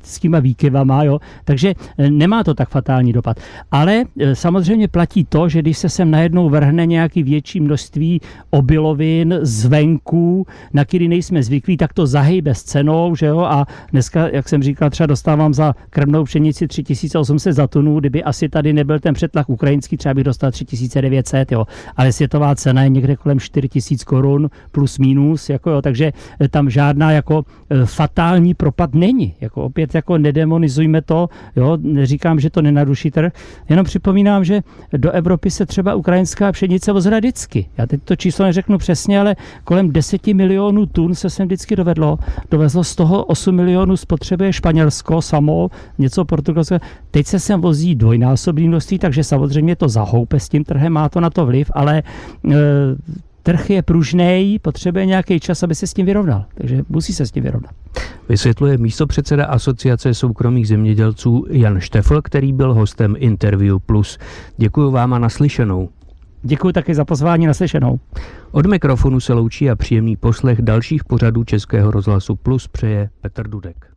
procentskýma 0.00 0.38
výkyvama, 0.40 1.04
jo? 1.04 1.18
takže 1.44 1.74
eh, 1.98 2.10
nemá 2.10 2.44
to 2.44 2.54
tak 2.54 2.68
fatální 2.68 3.12
dopad. 3.12 3.36
Ale 3.70 4.04
samozřejmě 4.32 4.88
platí 4.88 5.24
to, 5.24 5.48
že 5.48 5.62
když 5.62 5.78
se 5.78 5.88
sem 5.88 6.10
najednou 6.10 6.48
vrhne 6.48 6.86
nějaký 6.86 7.22
větší 7.22 7.60
množství 7.60 8.20
obilovin 8.50 9.38
zvenku, 9.42 10.46
na 10.72 10.84
který 10.84 11.08
nejsme 11.08 11.42
zvyklí, 11.42 11.76
tak 11.76 11.92
to 11.92 12.06
zahejbe 12.06 12.54
s 12.54 12.62
cenou, 12.62 13.16
že 13.16 13.26
jo? 13.26 13.40
a 13.40 13.66
dneska, 13.92 14.28
jak 14.28 14.48
jsem 14.48 14.62
říkal, 14.62 14.90
třeba 14.90 15.06
dostávám 15.06 15.54
za 15.54 15.74
krmnou 15.90 16.24
pšenici 16.24 16.68
3800 16.68 17.54
za 17.54 17.66
tunu, 17.66 18.00
kdyby 18.00 18.24
asi 18.24 18.48
tady 18.48 18.72
nebyl 18.72 18.98
ten 18.98 19.14
přetlak 19.14 19.48
ukrajinský, 19.48 19.96
třeba 19.96 20.14
bych 20.14 20.24
dostal 20.24 20.50
3900, 20.50 21.52
jo. 21.52 21.64
Ale 21.96 22.12
světová 22.12 22.54
cena 22.54 22.82
je 22.82 22.88
někde 22.88 23.16
kolem 23.16 23.40
4000 23.40 24.04
korun 24.04 24.50
plus 24.72 24.98
minus, 24.98 25.50
jako 25.50 25.70
jo, 25.70 25.82
takže 25.82 26.12
eh, 26.40 26.48
tam 26.48 26.70
žádná 26.70 27.12
jako 27.12 27.44
eh, 27.70 27.86
fatální 27.86 28.54
propad 28.54 28.94
není. 28.94 29.34
Jako 29.40 29.64
opět 29.64 29.89
jako 29.94 30.18
nedemonizujme 30.18 31.02
to, 31.02 31.28
jo, 31.56 31.78
neříkám, 31.80 32.40
že 32.40 32.50
to 32.50 32.62
nenaruší 32.62 33.10
trh, 33.10 33.32
jenom 33.68 33.84
připomínám, 33.84 34.44
že 34.44 34.60
do 34.96 35.10
Evropy 35.10 35.50
se 35.50 35.66
třeba 35.66 35.94
ukrajinská 35.94 36.52
pšenice 36.52 36.92
vozila 36.92 37.18
vždycky. 37.18 37.66
Já 37.78 37.86
teď 37.86 38.00
to 38.04 38.16
číslo 38.16 38.44
neřeknu 38.44 38.78
přesně, 38.78 39.20
ale 39.20 39.36
kolem 39.64 39.92
10 39.92 40.26
milionů 40.26 40.86
tun 40.86 41.14
se 41.14 41.30
sem 41.30 41.46
vždycky 41.46 41.76
dovedlo. 41.76 42.18
Dovezlo 42.50 42.84
z 42.84 42.96
toho 42.96 43.24
8 43.24 43.54
milionů 43.54 43.96
spotřebuje 43.96 44.52
Španělsko 44.52 45.22
samo, 45.22 45.68
něco 45.98 46.24
Portugalsko. 46.24 46.78
Teď 47.10 47.26
se 47.26 47.40
sem 47.40 47.60
vozí 47.60 47.94
dvojnásobný 47.94 48.68
množství, 48.68 48.98
takže 48.98 49.24
samozřejmě 49.24 49.76
to 49.76 49.88
zahoupe 49.88 50.40
s 50.40 50.48
tím 50.48 50.64
trhem, 50.64 50.92
má 50.92 51.08
to 51.08 51.20
na 51.20 51.30
to 51.30 51.46
vliv, 51.46 51.70
ale 51.74 51.98
e, 51.98 52.54
trh 53.50 53.70
je 53.70 53.82
pružný, 53.82 54.58
potřebuje 54.62 55.06
nějaký 55.06 55.40
čas, 55.40 55.62
aby 55.62 55.74
se 55.74 55.86
s 55.86 55.94
tím 55.94 56.06
vyrovnal. 56.06 56.44
Takže 56.54 56.82
musí 56.88 57.12
se 57.12 57.26
s 57.26 57.30
tím 57.30 57.42
vyrovnat. 57.42 57.70
Vysvětluje 58.28 58.78
místo 58.78 59.06
předseda 59.06 59.46
Asociace 59.46 60.14
soukromých 60.14 60.68
zemědělců 60.68 61.46
Jan 61.50 61.80
Štefl, 61.80 62.22
který 62.22 62.52
byl 62.52 62.74
hostem 62.74 63.14
Interview 63.18 63.78
Plus. 63.86 64.18
Děkuji 64.56 64.90
vám 64.90 65.12
a 65.14 65.18
naslyšenou. 65.18 65.88
Děkuji 66.42 66.72
také 66.72 66.94
za 66.94 67.04
pozvání 67.04 67.46
naslyšenou. 67.46 68.00
Od 68.50 68.66
mikrofonu 68.66 69.20
se 69.20 69.32
loučí 69.32 69.70
a 69.70 69.76
příjemný 69.76 70.16
poslech 70.16 70.62
dalších 70.62 71.04
pořadů 71.04 71.44
Českého 71.44 71.90
rozhlasu 71.90 72.36
Plus 72.36 72.68
přeje 72.68 73.10
Petr 73.20 73.48
Dudek. 73.48 73.89